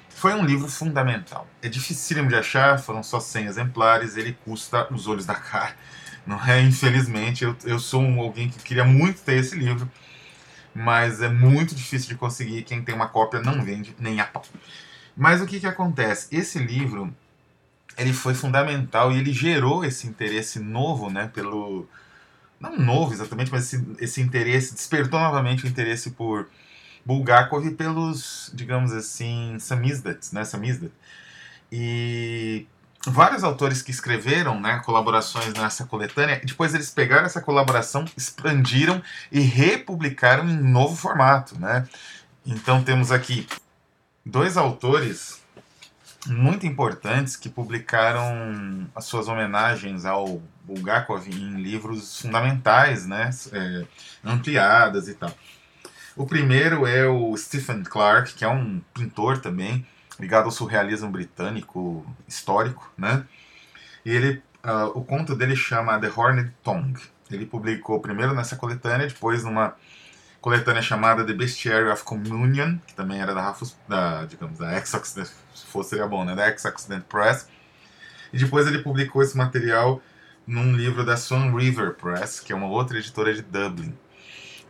Foi 0.09 0.33
um 0.35 0.45
livro 0.45 0.69
fundamental. 0.69 1.47
É 1.61 1.69
dificílimo 1.69 2.29
de 2.29 2.37
achar, 2.37 2.79
foram 2.79 3.03
só 3.03 3.21
100 3.21 3.47
exemplares, 3.47 4.17
ele 4.17 4.33
custa 4.45 4.93
os 4.93 5.07
olhos 5.07 5.27
da 5.27 5.35
cara. 5.35 5.77
Não 6.27 6.43
é? 6.45 6.61
Infelizmente, 6.63 7.45
eu, 7.45 7.57
eu 7.65 7.79
sou 7.79 8.03
um, 8.03 8.21
alguém 8.21 8.49
que 8.49 8.59
queria 8.61 8.85
muito 8.85 9.21
ter 9.23 9.35
esse 9.35 9.55
livro, 9.55 9.89
mas 10.75 11.21
é 11.21 11.29
muito 11.29 11.75
difícil 11.75 12.09
de 12.09 12.17
conseguir. 12.17 12.63
Quem 12.63 12.83
tem 12.83 12.95
uma 12.95 13.09
cópia 13.09 13.41
não 13.41 13.63
vende 13.63 13.95
nem 13.99 14.21
a 14.21 14.25
pau. 14.25 14.43
Mas 15.17 15.41
o 15.41 15.47
que, 15.47 15.61
que 15.61 15.67
acontece? 15.67 16.29
Esse 16.35 16.59
livro 16.59 17.15
ele 17.97 18.13
foi 18.13 18.35
fundamental 18.35 19.13
e 19.13 19.19
ele 19.19 19.33
gerou 19.33 19.85
esse 19.85 20.07
interesse 20.07 20.59
novo 20.59 21.11
né, 21.11 21.31
pelo, 21.33 21.89
não 22.61 22.77
novo 22.79 23.13
exatamente, 23.13 23.51
mas 23.51 23.65
esse, 23.73 23.87
esse 23.99 24.21
interesse, 24.21 24.75
despertou 24.75 25.21
novamente 25.21 25.65
o 25.65 25.69
interesse 25.69 26.11
por 26.11 26.49
Bulgakov 27.05 27.71
pelos, 27.73 28.51
digamos 28.55 28.93
assim, 28.93 29.57
samizdats, 29.59 30.33
né, 30.33 30.45
samizdat. 30.45 30.93
E 31.71 32.67
vários 33.07 33.45
autores 33.45 33.83
que 33.83 33.91
escreveram 33.91 34.61
né, 34.61 34.81
colaborações 34.85 35.53
nessa 35.55 35.85
coletânea, 35.87 36.41
depois 36.45 36.75
eles 36.75 36.91
pegaram 36.91 37.27
essa 37.27 37.41
colaboração, 37.41 38.05
expandiram 38.17 39.03
e 39.31 39.41
republicaram 39.41 40.49
em 40.49 40.57
novo 40.57 40.97
formato. 40.97 41.59
Né? 41.59 41.87
Então 42.45 42.83
temos 42.83 43.13
aqui 43.13 43.47
dois 44.25 44.57
autores 44.57 45.41
muito 46.27 46.67
importantes 46.67 47.37
que 47.37 47.49
publicaram 47.49 48.87
as 48.95 49.05
suas 49.05 49.29
homenagens 49.29 50.05
ao 50.05 50.43
Bulgakov 50.65 51.29
em 51.29 51.63
livros 51.63 52.21
fundamentais, 52.21 53.07
né, 53.07 53.31
é, 53.53 53.85
ampliadas 54.25 55.09
e 55.09 55.15
tal. 55.15 55.33
O 56.17 56.27
primeiro 56.27 56.87
é 56.87 57.07
o 57.07 57.37
Stephen 57.37 57.83
Clark, 57.83 58.35
que 58.35 58.45
é 58.45 58.49
um 58.49 58.81
pintor 58.95 59.39
também, 59.39 59.87
ligado 60.19 60.47
ao 60.47 60.51
surrealismo 60.51 61.11
britânico 61.11 62.07
histórico, 62.27 62.91
né? 62.97 63.25
E 64.03 64.11
ele, 64.11 64.43
uh, 64.65 64.87
o 64.95 65.05
conto 65.05 65.37
dele 65.37 65.55
chama 65.55 66.01
The 66.01 66.11
Horned 66.15 66.55
Tongue. 66.63 67.03
Ele 67.31 67.45
publicou 67.45 68.01
primeiro 68.01 68.35
nessa 68.35 68.57
coletânea, 68.57 69.09
depois 69.09 69.45
numa 69.45 69.75
coletânea 70.41 70.83
chamada 70.83 71.25
The 71.25 71.33
Bestiary 71.33 71.91
of 71.91 72.05
Communion, 72.05 72.79
que 72.87 72.95
também 72.95 73.21
era 73.21 73.35
da 73.35 73.55
da, 73.89 74.25
digamos, 74.25 74.59
da 74.59 74.77
Ex-Occident, 74.77 75.29
se 75.55 75.67
fosse 75.67 75.91
seria 75.91 76.07
bom, 76.07 76.25
né, 76.25 76.35
da 76.35 76.49
Ex-Occident 76.49 77.05
Press. 77.05 77.49
E 78.33 78.39
depois 78.39 78.67
ele 78.67 78.79
publicou 78.79 79.23
esse 79.23 79.37
material 79.37 80.01
num 80.47 80.77
livro 80.77 81.05
da 81.05 81.17
Swan 81.17 81.55
River 81.55 81.95
Press, 81.95 82.41
que 82.41 82.53
é 82.53 82.57
uma 82.57 82.69
outra 82.69 82.99
editora 82.99 83.35
de 83.35 83.43
Dublin. 83.43 83.97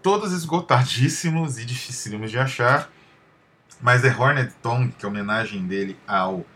Todos 0.03 0.33
esgotadíssimos 0.33 1.59
e 1.59 1.65
dificílimos 1.65 2.31
de 2.31 2.39
achar, 2.39 2.91
mas 3.81 4.03
The 4.03 4.15
Hornet 4.17 4.55
Tongue, 4.63 4.93
que 4.93 5.05
é 5.05 5.09
a 5.09 5.11
homenagem 5.11 5.67
dele 5.67 5.99
ao 6.07 6.47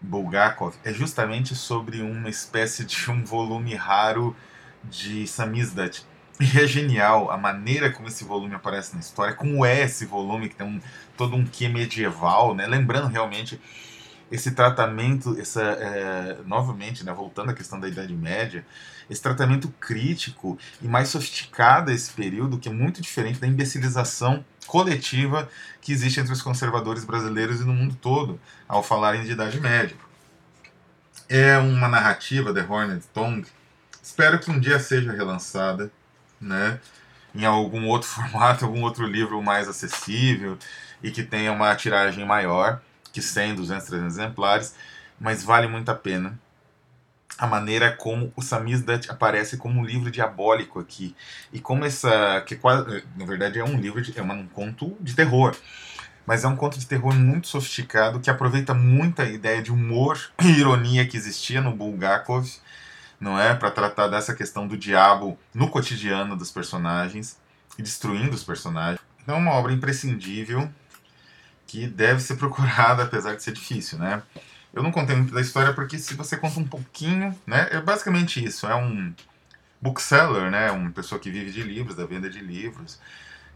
Bulgakov, 0.00 0.76
é 0.84 0.92
justamente 0.92 1.54
sobre 1.56 2.02
uma 2.02 2.28
espécie 2.28 2.84
de 2.84 3.10
um 3.10 3.24
volume 3.24 3.74
raro 3.74 4.36
de 4.84 5.26
samizdat. 5.26 6.04
E 6.40 6.44
é 6.58 6.66
genial 6.66 7.30
a 7.30 7.36
maneira 7.36 7.90
como 7.90 8.08
esse 8.08 8.24
volume 8.24 8.54
aparece 8.54 8.94
na 8.94 9.00
história, 9.00 9.34
como 9.34 9.64
é 9.64 9.82
esse 9.82 10.06
volume, 10.06 10.48
que 10.48 10.56
tem 10.56 10.66
um, 10.66 10.80
todo 11.16 11.36
um 11.36 11.44
quê 11.44 11.68
medieval, 11.68 12.54
né? 12.54 12.66
lembrando 12.66 13.08
realmente 13.08 13.60
esse 14.30 14.50
tratamento, 14.50 15.38
essa, 15.40 15.62
é, 15.62 16.38
novamente, 16.44 17.04
né, 17.04 17.12
voltando 17.12 17.50
à 17.50 17.54
questão 17.54 17.80
da 17.80 17.88
Idade 17.88 18.14
Média, 18.14 18.64
esse 19.08 19.22
tratamento 19.22 19.68
crítico 19.80 20.58
e 20.82 20.86
mais 20.86 21.08
sofisticado 21.08 21.90
a 21.90 21.94
esse 21.94 22.12
período, 22.12 22.58
que 22.58 22.68
é 22.68 22.72
muito 22.72 23.00
diferente 23.00 23.40
da 23.40 23.46
imbecilização 23.46 24.44
coletiva 24.66 25.48
que 25.80 25.92
existe 25.92 26.20
entre 26.20 26.32
os 26.32 26.42
conservadores 26.42 27.04
brasileiros 27.04 27.60
e 27.60 27.64
no 27.64 27.72
mundo 27.72 27.96
todo 28.00 28.38
ao 28.68 28.82
falarem 28.82 29.24
de 29.24 29.32
Idade 29.32 29.58
Média. 29.60 29.96
É 31.26 31.56
uma 31.56 31.88
narrativa, 31.88 32.52
The 32.52 32.66
Hornet 32.68 33.06
Tongue, 33.14 33.46
espero 34.02 34.38
que 34.38 34.50
um 34.50 34.60
dia 34.60 34.78
seja 34.78 35.12
relançada, 35.12 35.90
né? 36.40 36.80
em 37.34 37.44
algum 37.44 37.86
outro 37.86 38.08
formato, 38.08 38.64
algum 38.64 38.82
outro 38.82 39.06
livro 39.06 39.42
mais 39.42 39.68
acessível 39.68 40.58
e 41.02 41.10
que 41.10 41.22
tenha 41.22 41.52
uma 41.52 41.74
tiragem 41.74 42.24
maior 42.24 42.80
que 43.12 43.22
100, 43.22 43.54
200, 43.54 43.86
300 43.86 44.14
exemplares, 44.14 44.74
mas 45.18 45.42
vale 45.42 45.66
muito 45.66 45.90
a 45.90 45.94
pena 45.94 46.38
a 47.38 47.46
maneira 47.46 47.92
como 47.92 48.32
o 48.34 48.42
Samizdat 48.42 49.08
aparece 49.08 49.56
como 49.56 49.80
um 49.80 49.84
livro 49.84 50.10
diabólico 50.10 50.80
aqui 50.80 51.14
e 51.52 51.60
como 51.60 51.84
essa 51.84 52.42
que 52.44 52.56
quase, 52.56 53.04
na 53.16 53.24
verdade 53.24 53.60
é 53.60 53.64
um 53.64 53.78
livro 53.78 54.02
de, 54.02 54.18
é 54.18 54.22
um 54.22 54.46
conto 54.48 54.96
de 55.00 55.14
terror 55.14 55.56
mas 56.26 56.42
é 56.42 56.48
um 56.48 56.56
conto 56.56 56.78
de 56.78 56.86
terror 56.86 57.14
muito 57.14 57.46
sofisticado 57.46 58.18
que 58.18 58.28
aproveita 58.28 58.74
muito 58.74 59.22
a 59.22 59.24
ideia 59.24 59.62
de 59.62 59.70
humor 59.70 60.18
e 60.42 60.48
ironia 60.48 61.06
que 61.06 61.16
existia 61.16 61.60
no 61.60 61.70
Bulgakov 61.70 62.44
não 63.20 63.38
é? 63.38 63.54
Para 63.54 63.70
tratar 63.70 64.08
dessa 64.08 64.34
questão 64.34 64.66
do 64.66 64.76
diabo 64.76 65.38
no 65.54 65.68
cotidiano 65.68 66.36
dos 66.36 66.50
personagens 66.50 67.38
e 67.78 67.82
destruindo 67.82 68.34
os 68.34 68.44
personagens. 68.44 69.00
Então 69.22 69.36
é 69.36 69.38
uma 69.38 69.52
obra 69.52 69.72
imprescindível 69.72 70.70
que 71.66 71.86
deve 71.86 72.20
ser 72.20 72.36
procurada 72.38 73.02
apesar 73.02 73.34
de 73.34 73.42
ser 73.42 73.52
difícil 73.52 73.98
né? 73.98 74.22
Eu 74.72 74.82
não 74.82 74.92
contei 74.92 75.16
muito 75.16 75.34
da 75.34 75.40
história 75.40 75.72
porque 75.72 75.98
se 75.98 76.14
você 76.14 76.36
conta 76.36 76.60
um 76.60 76.66
pouquinho, 76.66 77.36
né, 77.46 77.68
é 77.70 77.80
basicamente 77.80 78.44
isso, 78.44 78.66
é 78.66 78.74
um 78.74 79.14
bookseller, 79.80 80.50
né, 80.50 80.70
uma 80.70 80.90
pessoa 80.90 81.18
que 81.18 81.30
vive 81.30 81.50
de 81.50 81.62
livros, 81.62 81.96
da 81.96 82.04
venda 82.04 82.28
de 82.28 82.40
livros, 82.40 83.00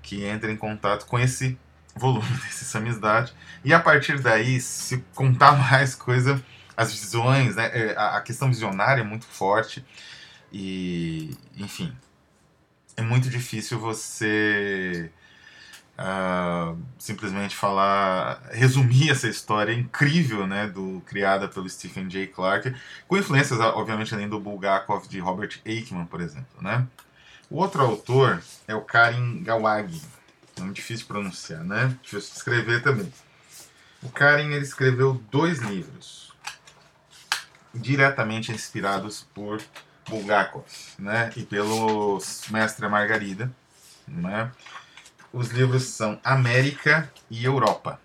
que 0.03 0.25
entra 0.25 0.51
em 0.51 0.57
contato 0.57 1.07
com 1.07 1.19
esse 1.19 1.59
volume 1.95 2.29
desse 2.45 2.65
samizdat. 2.65 3.33
E 3.65 3.73
a 3.75 3.81
partir 3.81 4.21
daí, 4.21 4.61
se 4.61 5.05
contar 5.15 5.53
mais 5.71 5.95
coisa, 5.95 6.43
as 6.77 6.93
visões, 6.93 7.57
né, 7.57 7.71
é, 7.73 7.95
a 7.97 8.21
questão 8.21 8.49
visionária 8.49 9.03
é 9.03 9.05
muito 9.05 9.27
forte 9.27 9.85
e, 10.53 11.37
enfim, 11.57 11.95
é 12.97 13.03
muito 13.03 13.29
difícil 13.29 13.79
você 13.79 15.11
uh, 15.99 16.79
simplesmente 16.99 17.57
falar, 17.57 18.43
resumir 18.51 19.11
essa 19.11 19.29
história 19.29 19.73
incrível, 19.73 20.47
né, 20.47 20.67
do 20.67 21.03
criada 21.07 21.49
pelo 21.49 21.69
Stephen 21.69 22.09
J. 22.09 22.27
Clarke, 22.29 22.75
com 23.09 23.17
influências, 23.17 23.59
obviamente, 23.61 24.15
além 24.15 24.29
do 24.29 24.41
Bulgakov 24.41 25.07
de 25.09 25.19
Robert 25.19 25.61
Aikman, 25.67 26.07
por 26.07 26.21
exemplo, 26.21 26.61
né. 26.61 26.87
O 27.51 27.57
outro 27.57 27.83
autor 27.83 28.43
é 28.67 28.75
o 28.75 28.81
Karim 28.81 29.43
Gawagi, 29.43 30.01
nome 30.59 30.73
difícil 30.73 31.05
de 31.05 31.13
pronunciar, 31.13 31.65
né, 31.65 31.97
difícil 32.03 32.31
de 32.31 32.37
escrever 32.37 32.83
também. 32.83 33.13
O 34.03 34.09
Karim 34.11 34.53
ele 34.53 34.65
escreveu 34.65 35.23
dois 35.31 35.61
livros 35.61 36.22
diretamente 37.75 38.53
inspirados 38.53 39.27
por 39.35 39.61
Bulgakov, 40.09 40.65
né, 40.99 41.31
e 41.37 41.43
pelo 41.43 42.19
mestre 42.51 42.89
Margarida, 42.89 43.51
né, 44.07 44.51
os 45.33 45.51
livros 45.51 45.85
são 45.85 46.21
América 46.23 47.11
e 47.31 47.45
Europa. 47.45 48.01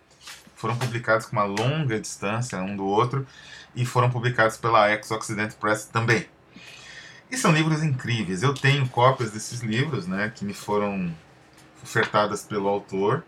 Foram 0.56 0.78
publicados 0.78 1.26
com 1.26 1.34
uma 1.34 1.44
longa 1.44 2.00
distância 2.00 2.58
um 2.60 2.76
do 2.76 2.86
outro 2.86 3.28
e 3.76 3.86
foram 3.86 4.10
publicados 4.10 4.58
pela 4.58 4.92
Ex-Occident 4.92 5.54
Press 5.56 5.86
também. 5.86 6.28
E 7.30 7.38
são 7.38 7.52
livros 7.52 7.84
incríveis. 7.84 8.42
Eu 8.42 8.54
tenho 8.54 8.88
cópias 8.88 9.32
desses 9.32 9.60
livros, 9.60 10.08
né, 10.08 10.32
que 10.34 10.46
me 10.46 10.54
foram 10.54 11.14
ofertadas 11.84 12.44
pelo 12.44 12.68
autor. 12.68 13.24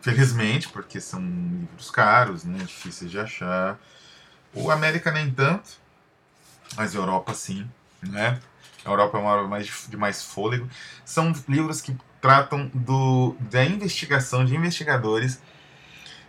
Felizmente, 0.00 0.68
porque 0.70 0.98
são 1.00 1.20
livros 1.20 1.90
caros, 1.90 2.44
né, 2.44 2.58
difíceis 2.64 3.10
de 3.10 3.18
achar. 3.18 3.78
O 4.54 4.70
América 4.70 5.12
nem 5.12 5.30
tanto, 5.30 5.70
mas 6.76 6.94
Europa 6.94 7.34
sim, 7.34 7.68
né? 8.02 8.40
A 8.84 8.90
Europa 8.90 9.18
é 9.18 9.20
uma 9.20 9.30
obra 9.30 9.48
mais 9.48 9.86
de 9.88 9.96
mais 9.96 10.24
fôlego. 10.24 10.68
São 11.04 11.32
livros 11.48 11.80
que 11.80 11.96
tratam 12.20 12.70
do, 12.74 13.36
da 13.40 13.64
investigação 13.64 14.44
de 14.44 14.54
investigadores 14.54 15.40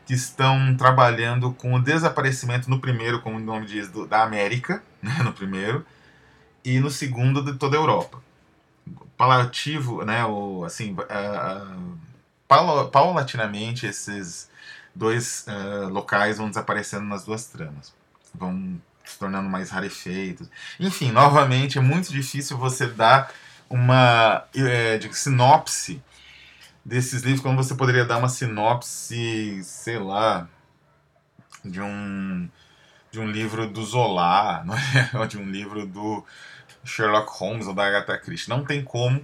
que 0.06 0.14
estão 0.14 0.76
trabalhando 0.76 1.54
com 1.54 1.74
o 1.74 1.82
desaparecimento 1.82 2.70
no 2.70 2.80
primeiro, 2.80 3.22
como 3.22 3.38
o 3.38 3.40
nome 3.40 3.66
diz, 3.66 3.90
do, 3.90 4.06
da 4.06 4.24
América, 4.24 4.84
né, 5.02 5.20
no 5.24 5.34
primeiro, 5.34 5.86
e 6.64 6.80
no 6.80 6.90
segundo 6.90 7.44
de 7.44 7.58
toda 7.58 7.78
a 7.78 7.80
Europa. 7.80 8.22
Palativo, 9.18 10.04
né, 10.04 10.26
o, 10.26 10.64
assim, 10.66 10.94
uh, 10.94 11.98
paulatinamente 12.92 13.86
esses 13.86 14.50
dois 14.94 15.46
uh, 15.48 15.90
locais 15.90 16.38
vão 16.38 16.50
desaparecendo 16.50 17.06
nas 17.06 17.24
duas 17.24 17.46
tramas. 17.46 17.94
Vão 18.34 18.82
se 19.04 19.18
tornando 19.18 19.50
mais 19.50 19.70
rarefeitos. 19.70 20.50
Enfim, 20.80 21.12
novamente, 21.12 21.78
é 21.78 21.82
muito 21.82 22.12
difícil 22.12 22.58
você 22.58 22.88
dar 22.88 23.32
uma 23.70 24.46
é, 24.56 24.98
de 24.98 25.14
sinopse 25.16 26.02
desses 26.84 27.22
livros, 27.22 27.42
como 27.42 27.62
você 27.62 27.76
poderia 27.76 28.06
dar 28.06 28.18
uma 28.18 28.30
sinopse, 28.30 29.62
sei 29.64 30.00
lá, 30.00 30.48
de 31.64 31.82
um 31.82 32.50
de 33.12 33.20
um 33.20 33.30
livro 33.30 33.68
do 33.68 33.84
Zola, 33.84 34.64
não 34.66 34.76
é? 34.76 35.10
ou 35.14 35.28
de 35.28 35.38
um 35.38 35.44
livro 35.44 35.86
do 35.86 36.26
Sherlock 36.84 37.30
Holmes 37.38 37.68
ou 37.68 37.74
da 37.74 37.86
Agatha 37.86 38.18
Christie. 38.18 38.50
Não 38.50 38.64
tem 38.64 38.84
como. 38.84 39.24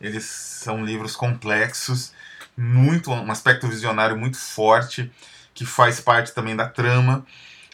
Eles 0.00 0.24
são 0.24 0.84
livros 0.84 1.14
complexos, 1.14 2.12
muito 2.56 3.10
um 3.10 3.30
aspecto 3.30 3.68
visionário 3.68 4.16
muito 4.16 4.38
forte 4.38 5.10
que 5.52 5.66
faz 5.66 6.00
parte 6.00 6.32
também 6.32 6.56
da 6.56 6.68
trama. 6.68 7.26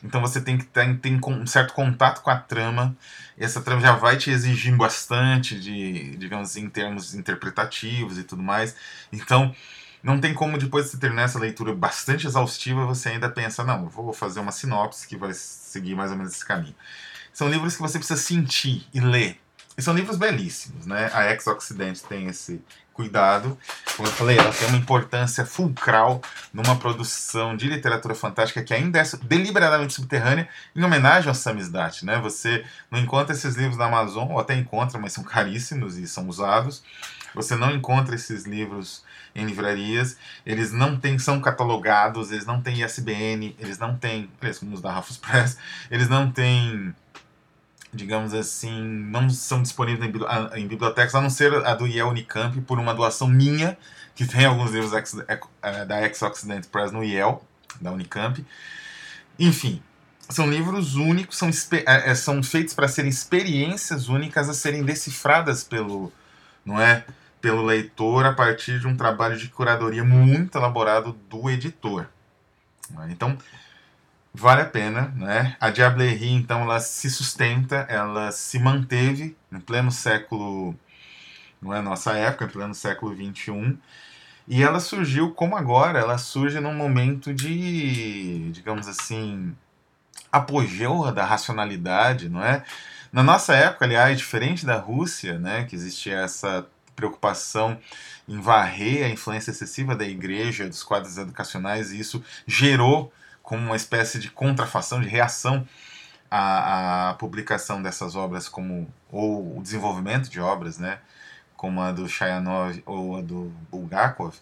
Então 0.05 0.21
você 0.21 0.41
tem 0.41 0.59
que 0.59 0.67
ter, 0.67 0.99
ter 0.99 1.19
um 1.27 1.47
certo 1.47 1.73
contato 1.73 2.21
com 2.21 2.31
a 2.31 2.37
trama. 2.37 2.95
Essa 3.39 3.63
trama 3.63 3.81
já 3.81 3.93
vai 3.93 4.19
te 4.19 4.31
exigir 4.31 4.77
bastante 4.77 5.59
de, 5.59 6.15
digamos 6.17 6.51
assim, 6.51 6.65
em 6.65 6.69
termos 6.69 7.15
interpretativos 7.15 8.19
e 8.19 8.23
tudo 8.23 8.43
mais. 8.43 8.77
Então, 9.11 9.55
não 10.03 10.21
tem 10.21 10.35
como 10.35 10.59
depois 10.59 10.91
de 10.91 10.99
terminar 10.99 11.23
essa 11.23 11.39
leitura 11.39 11.75
bastante 11.75 12.27
exaustiva, 12.27 12.85
você 12.85 13.09
ainda 13.09 13.31
pensa, 13.31 13.65
não, 13.65 13.89
vou 13.89 14.13
fazer 14.13 14.41
uma 14.41 14.53
sinopse 14.53 15.09
que 15.09 15.17
vai 15.17 15.33
seguir 15.33 15.95
mais 15.95 16.11
ou 16.11 16.19
menos 16.19 16.35
esse 16.35 16.45
caminho. 16.45 16.75
São 17.33 17.49
livros 17.49 17.75
que 17.75 17.81
você 17.81 17.99
precisa 17.99 18.21
sentir 18.21 18.87
e 18.93 19.01
ler. 19.01 19.41
E 19.77 19.83
são 19.83 19.95
livros 19.95 20.19
belíssimos, 20.19 20.87
né? 20.87 21.11
A 21.15 21.33
Ex-Occidente 21.33 22.05
tem 22.05 22.27
esse 22.27 22.63
cuidado. 22.95 23.59
Como 23.97 24.09
eu 24.09 24.13
falei, 24.13 24.39
ela 24.39 24.53
tem 24.53 24.69
uma 24.69 24.79
importância 24.79 25.45
fulcral 25.45 26.23
numa 26.53 26.77
produção 26.77 27.57
de 27.57 27.69
literatura 27.69 28.15
fantástica 28.15 28.63
que 28.63 28.73
ainda 28.73 29.01
é 29.01 29.05
deliberadamente 29.23 29.93
subterrânea, 29.93 30.49
em 30.75 30.83
homenagem 30.83 31.29
ao 31.29 31.35
samizdat. 31.35 32.05
Né? 32.07 32.19
Você 32.21 32.65
não 32.91 32.99
encontra 32.99 33.35
esses 33.35 33.57
livros 33.57 33.77
na 33.77 33.87
Amazon, 33.87 34.31
ou 34.31 34.39
até 34.39 34.55
encontra, 34.55 34.99
mas 34.99 35.13
são 35.13 35.25
caríssimos 35.25 35.99
e 35.99 36.07
são 36.07 36.29
usados. 36.29 36.83
Você 37.35 37.57
não 37.57 37.73
encontra 37.73 38.15
esses 38.15 38.45
livros 38.45 39.05
em 39.35 39.45
livrarias, 39.45 40.17
eles 40.47 40.71
não 40.71 40.97
têm, 40.97 41.19
são 41.19 41.41
catalogados, 41.41 42.31
eles 42.31 42.47
não 42.47 42.63
têm 42.63 42.85
ISBN, 42.85 43.57
eles 43.59 43.79
não 43.79 43.97
têm, 43.97 44.31
como 44.61 44.75
os 44.75 44.81
da 44.81 44.93
Rafus 44.93 45.17
Press, 45.19 45.59
eles 45.91 46.09
não 46.09 46.31
têm 46.31 46.95
digamos 47.95 48.35
assim, 48.35 48.83
não 48.83 49.31
são 49.31 49.63
disponíveis 49.63 50.11
em 50.55 50.67
bibliotecas, 50.67 51.15
a 51.15 51.21
não 51.21 51.31
ser 51.31 51.55
a 51.65 51.75
do 51.75 51.87
Yale 51.87 52.11
Unicamp, 52.11 52.61
por 52.63 52.79
uma 52.79 52.95
doação 52.95 53.29
minha, 53.29 53.79
que 54.15 54.27
tem 54.27 54.45
alguns 54.45 54.73
livros 54.73 54.93
é, 55.63 55.85
da 55.85 56.03
Ex-Occident 56.03 56.67
Press 56.67 56.93
no 56.93 57.03
Yale, 57.03 57.39
da 57.81 57.93
Unicamp. 57.93 58.45
Enfim, 59.39 59.83
são 60.29 60.49
livros 60.49 60.95
únicos, 60.95 61.37
são, 61.37 61.51
é, 61.73 62.11
é, 62.11 62.15
são 62.15 62.43
feitos 62.43 62.75
para 62.75 62.89
serem 62.89 63.11
experiências 63.11 64.09
únicas 64.09 64.49
a 64.49 64.55
serem 64.55 64.83
decifradas 64.83 65.65
pelo, 65.65 66.13
não 66.65 66.81
é, 66.81 67.05
pelo 67.41 67.65
leitor 67.65 68.25
a 68.25 68.33
partir 68.33 68.81
de 68.81 68.87
um 68.87 68.97
trabalho 68.97 69.37
de 69.37 69.49
curadoria 69.49 70.05
muito 70.05 70.57
elaborado 70.57 71.13
do 71.29 71.51
editor. 71.51 72.07
Então, 73.09 73.37
vale 74.35 74.63
a 74.63 74.67
pena, 74.67 75.13
né? 75.17 75.57
A 75.61 75.71
Diablerie, 75.71 76.33
então, 76.33 76.63
ela 76.63 76.81
se 76.81 77.09
sustenta, 77.09 77.87
ela 77.89 78.33
se 78.33 78.59
manteve 78.59 79.37
no 79.51 79.61
pleno 79.61 79.93
século, 79.93 80.75
não 81.63 81.73
é 81.73 81.81
nossa 81.81 82.13
época, 82.15 82.47
em 82.47 82.49
pleno 82.49 82.75
século 82.75 83.15
21, 83.15 83.79
e 84.49 84.63
ela 84.63 84.81
surgiu 84.81 85.33
como 85.33 85.57
agora, 85.57 86.01
ela 86.01 86.19
surge 86.19 86.59
num 86.61 86.75
momento 86.75 87.33
de, 87.33 88.51
digamos 88.53 88.89
assim, 88.89 89.57
apogeu 90.33 91.11
da 91.13 91.25
racionalidade, 91.25 92.29
não 92.29 92.45
é? 92.45 92.65
Na 93.13 93.23
nossa 93.23 93.55
época, 93.55 93.85
aliás, 93.85 94.19
diferente 94.19 94.67
da 94.67 94.77
Rússia, 94.77 95.39
né, 95.39 95.65
que 95.65 95.77
existia 95.77 96.17
essa 96.19 96.67
preocupação 96.97 97.79
em 98.29 98.41
varrer 98.41 99.07
a 99.07 99.09
influência 99.09 99.53
excessiva 99.53 99.95
da 99.95 100.05
igreja, 100.05 100.69
dos 100.69 100.83
quadros 100.83 101.17
educacionais, 101.19 101.93
e 101.93 102.01
isso 102.01 102.23
gerou 102.47 103.13
como 103.45 103.63
uma 103.67 103.77
espécie 103.77 104.19
de 104.19 104.31
contrafação, 104.31 105.01
de 105.01 105.07
reação 105.07 105.69
à, 106.31 107.11
à, 107.11 107.15
publicação 107.15 107.81
dessas 107.83 108.17
obras, 108.17 108.49
como 108.49 108.93
ou 109.13 109.59
o 109.59 109.63
desenvolvimento 109.63 110.29
de 110.31 110.41
obras, 110.41 110.79
né, 110.79 110.99
como 111.57 111.81
a 111.81 111.93
do 111.93 112.09
Shayanov 112.09 112.83
ou 112.87 113.19
a 113.19 113.21
do 113.21 113.53
Bulgakov, 113.71 114.35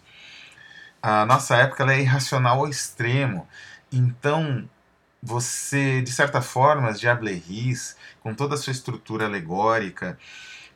a 1.01 1.25
nossa 1.25 1.57
época 1.57 1.83
é 1.91 1.99
irracional 1.99 2.59
ao 2.59 2.69
extremo. 2.69 3.45
Então, 3.91 4.67
você, 5.21 6.01
de 6.01 6.11
certa 6.11 6.41
forma, 6.41 6.89
as 6.89 6.99
Diableries, 6.99 7.97
com 8.21 8.33
toda 8.33 8.55
a 8.55 8.57
sua 8.57 8.71
estrutura 8.71 9.25
alegórica, 9.25 10.17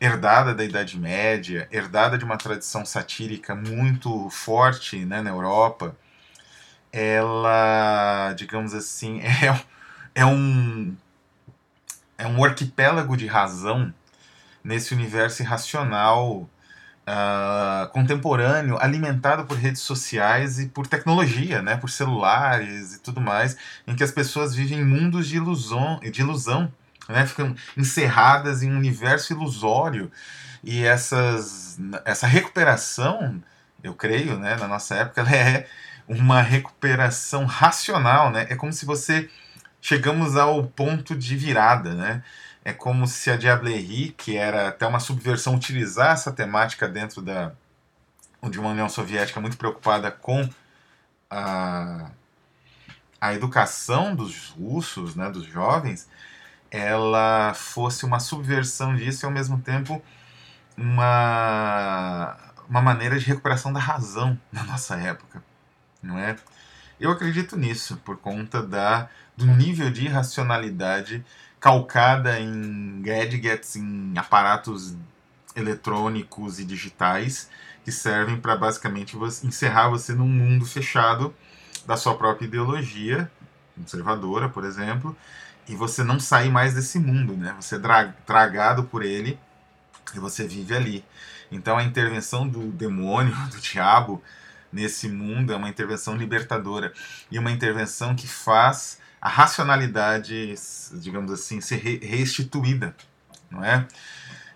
herdada 0.01 0.53
da 0.53 0.65
Idade 0.65 0.99
Média, 0.99 1.67
herdada 1.71 2.17
de 2.17 2.25
uma 2.25 2.37
tradição 2.37 2.85
satírica 2.85 3.55
muito 3.55 4.29
forte 4.29 5.05
né, 5.05 5.21
na 5.21 5.29
Europa, 5.29 5.95
ela, 6.91 8.33
digamos 8.33 8.73
assim, 8.73 9.21
é, 9.25 9.59
é 10.15 10.25
um 10.25 10.95
é 12.17 12.25
um 12.25 12.43
arquipélago 12.43 13.15
de 13.15 13.27
razão 13.27 13.93
nesse 14.63 14.93
universo 14.93 15.43
irracional 15.43 16.49
uh, 17.07 17.87
contemporâneo, 17.91 18.77
alimentado 18.79 19.45
por 19.45 19.55
redes 19.57 19.81
sociais 19.81 20.59
e 20.59 20.67
por 20.67 20.87
tecnologia, 20.87 21.61
né, 21.61 21.77
por 21.77 21.89
celulares 21.89 22.95
e 22.95 22.99
tudo 22.99 23.21
mais, 23.21 23.55
em 23.85 23.95
que 23.95 24.03
as 24.03 24.11
pessoas 24.11 24.53
vivem 24.53 24.83
mundos 24.83 25.27
de 25.27 25.37
ilusão, 25.37 25.99
de 25.99 26.21
ilusão 26.21 26.71
né, 27.07 27.25
ficam 27.25 27.55
encerradas 27.77 28.61
em 28.61 28.71
um 28.71 28.77
universo 28.77 29.33
ilusório. 29.33 30.11
E 30.63 30.83
essas, 30.83 31.79
essa 32.03 32.27
recuperação, 32.27 33.41
eu 33.81 33.93
creio, 33.93 34.37
né, 34.37 34.57
na 34.57 34.67
nossa 34.67 34.95
época, 34.95 35.21
ela 35.21 35.31
é 35.31 35.67
uma 36.07 36.41
recuperação 36.41 37.45
racional, 37.45 38.31
né? 38.31 38.47
É 38.49 38.55
como 38.55 38.71
se 38.71 38.85
você 38.85 39.29
chegamos 39.81 40.35
ao 40.35 40.63
ponto 40.65 41.15
de 41.15 41.35
virada, 41.35 41.93
né? 41.93 42.23
É 42.63 42.73
como 42.73 43.07
se 43.07 43.31
a 43.31 43.37
Diablerie, 43.37 44.13
que 44.17 44.35
era 44.37 44.69
até 44.69 44.85
uma 44.85 44.99
subversão, 44.99 45.55
utilizar 45.55 46.13
essa 46.13 46.31
temática 46.31 46.87
dentro 46.87 47.21
da 47.21 47.53
de 48.49 48.59
uma 48.59 48.69
União 48.69 48.87
Soviética 48.87 49.41
muito 49.41 49.57
preocupada 49.57 50.11
com 50.11 50.47
a, 51.29 52.11
a 53.19 53.33
educação 53.33 54.15
dos 54.15 54.49
russos, 54.49 55.15
né, 55.15 55.29
dos 55.29 55.45
jovens, 55.45 56.07
ela 56.69 57.53
fosse 57.53 58.05
uma 58.05 58.19
subversão 58.19 58.95
disso 58.95 59.25
e 59.25 59.27
ao 59.27 59.31
mesmo 59.31 59.59
tempo 59.59 60.01
uma, 60.77 62.37
uma 62.69 62.81
maneira 62.81 63.17
de 63.19 63.25
recuperação 63.25 63.73
da 63.73 63.79
razão 63.79 64.39
na 64.51 64.63
nossa 64.63 64.95
época, 64.95 65.43
não 66.01 66.17
é? 66.17 66.35
Eu 66.99 67.11
acredito 67.11 67.55
nisso 67.55 67.97
por 68.03 68.17
conta 68.17 68.61
da 68.61 69.09
do 69.35 69.45
nível 69.45 69.91
de 69.91 70.05
irracionalidade 70.05 71.23
calcada 71.59 72.39
em 72.39 73.01
gadgets, 73.03 73.75
em 73.75 74.13
aparatos 74.17 74.95
eletrônicos 75.55 76.59
e 76.59 76.65
digitais 76.65 77.49
que 77.83 77.91
servem 77.91 78.39
para 78.39 78.55
basicamente 78.55 79.15
você, 79.15 79.45
encerrar 79.45 79.89
você 79.89 80.13
num 80.13 80.27
mundo 80.27 80.65
fechado 80.65 81.33
da 81.85 81.95
sua 81.95 82.17
própria 82.17 82.45
ideologia 82.45 83.31
conservadora, 83.75 84.49
por 84.49 84.65
exemplo, 84.65 85.15
e 85.67 85.75
você 85.75 86.03
não 86.03 86.19
sai 86.19 86.49
mais 86.49 86.73
desse 86.73 86.99
mundo, 86.99 87.33
né? 87.37 87.55
Você 87.59 87.75
é 87.75 88.13
tragado 88.25 88.83
por 88.83 89.03
ele 89.03 89.39
e 90.13 90.19
você 90.19 90.47
vive 90.47 90.75
ali. 90.75 91.05
Então 91.51 91.77
a 91.77 91.83
intervenção 91.83 92.47
do 92.47 92.71
demônio, 92.71 93.35
do 93.51 93.57
diabo 93.59 94.21
nesse 94.71 95.07
mundo 95.07 95.53
é 95.53 95.55
uma 95.55 95.69
intervenção 95.69 96.15
libertadora 96.15 96.93
e 97.31 97.39
uma 97.39 97.51
intervenção 97.51 98.15
que 98.15 98.27
faz 98.27 98.99
a 99.21 99.29
racionalidade, 99.29 100.53
digamos 100.93 101.31
assim, 101.31 101.59
ser 101.61 101.77
restituída, 102.03 102.95
não 103.49 103.63
é? 103.63 103.87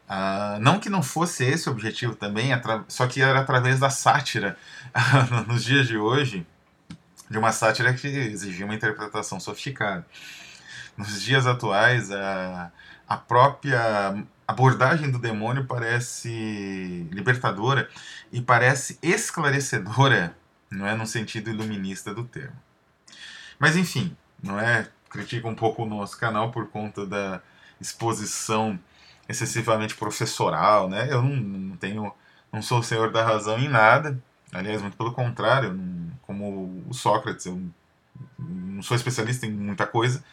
Ah, 0.08 0.58
não 0.60 0.80
que 0.80 0.90
não 0.90 1.02
fosse 1.02 1.46
esse 1.46 1.70
o 1.70 1.72
objetivo 1.72 2.16
também, 2.16 2.50
só 2.88 3.08
que 3.08 3.22
era 3.22 3.40
através 3.40 3.80
da 3.80 3.90
sátira. 3.90 4.58
Nos 5.48 5.64
dias 5.64 5.88
de 5.88 5.98
hoje, 5.98 6.46
de 7.30 7.38
uma 7.38 7.54
sátira 7.54 7.94
que 7.94 8.08
exigia 8.08 8.66
uma 8.66 8.76
interpretação 8.76 9.40
sofisticada 9.40 10.06
nos 10.98 11.22
dias 11.22 11.48
atuais, 11.48 12.12
a, 12.12 12.72
a 13.08 13.18
própria 13.18 14.24
abordagem 14.52 15.10
do 15.10 15.18
demônio 15.18 15.66
parece 15.66 17.08
libertadora 17.12 17.90
e 18.32 18.42
parece 18.42 19.00
esclarecedora, 19.02 20.36
não 20.70 20.86
é 20.86 20.96
no 20.96 21.08
sentido 21.08 21.50
iluminista 21.50 22.14
do 22.14 22.24
termo. 22.24 22.56
Mas 23.60 23.76
enfim, 23.76 24.16
não 24.42 24.60
é? 24.60 24.88
Critica 25.10 25.48
um 25.48 25.56
pouco 25.56 25.84
o 25.84 25.86
nosso 25.86 26.18
canal 26.18 26.52
por 26.52 26.68
conta 26.68 27.06
da 27.06 27.42
exposição 27.80 28.80
excessivamente 29.28 29.96
professoral, 29.96 30.90
né? 30.90 31.12
Eu 31.12 31.22
não, 31.22 31.36
não 31.36 31.78
tenho, 31.78 32.14
não 32.52 32.62
sou 32.62 32.80
o 32.80 32.84
senhor 32.84 33.12
da 33.12 33.24
razão 33.24 33.60
em 33.60 33.68
nada. 33.68 34.22
Aliás, 34.54 34.82
muito 34.82 34.98
pelo 34.98 35.14
contrário, 35.14 35.78
como 36.24 36.84
o 36.88 36.94
Sócrates, 36.94 37.46
eu 37.46 37.62
não 38.38 38.82
sou 38.82 38.96
especialista 38.96 39.46
em 39.46 39.52
muita 39.52 39.88
coisa, 39.88 40.24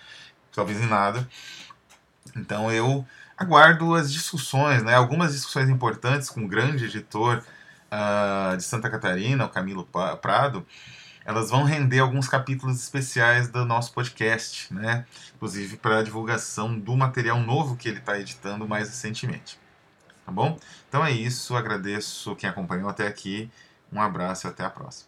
talvez 0.53 0.81
em 0.81 0.87
nada. 0.87 1.29
Então 2.37 2.71
eu 2.73 3.07
aguardo 3.39 3.95
as 3.95 4.13
discussões, 4.13 4.83
né? 4.83 4.95
algumas 4.95 5.33
discussões 5.33 5.69
importantes 5.69 6.29
com 6.29 6.45
o 6.45 6.49
grande 6.49 6.87
editor 6.87 7.43
uh, 7.93 8.57
de 8.57 8.65
Santa 8.65 8.91
Catarina, 8.91 9.45
o 9.45 9.49
Camilo 9.49 9.89
Prado, 10.21 10.67
elas 11.25 11.51
vão 11.51 11.63
render 11.63 12.01
alguns 12.01 12.27
capítulos 12.27 12.83
especiais 12.83 13.49
do 13.49 13.65
nosso 13.65 13.93
podcast, 13.93 14.73
né? 14.75 15.07
inclusive 15.37 15.77
para 15.77 15.99
a 15.99 16.03
divulgação 16.03 16.77
do 16.77 16.97
material 16.97 17.39
novo 17.39 17.77
que 17.77 17.89
ele 17.89 17.99
está 17.99 18.19
editando 18.19 18.67
mais 18.67 18.89
recentemente. 18.89 19.59
Tá 20.27 20.33
bom? 20.33 20.59
Então 20.89 21.05
é 21.05 21.13
isso, 21.13 21.55
agradeço 21.57 22.35
quem 22.35 22.51
acompanhou 22.51 22.89
até 22.89 23.07
aqui, 23.07 23.51
um 23.93 24.01
abraço 24.01 24.47
e 24.47 24.51
até 24.51 24.65
a 24.65 24.71
próxima. 24.71 25.08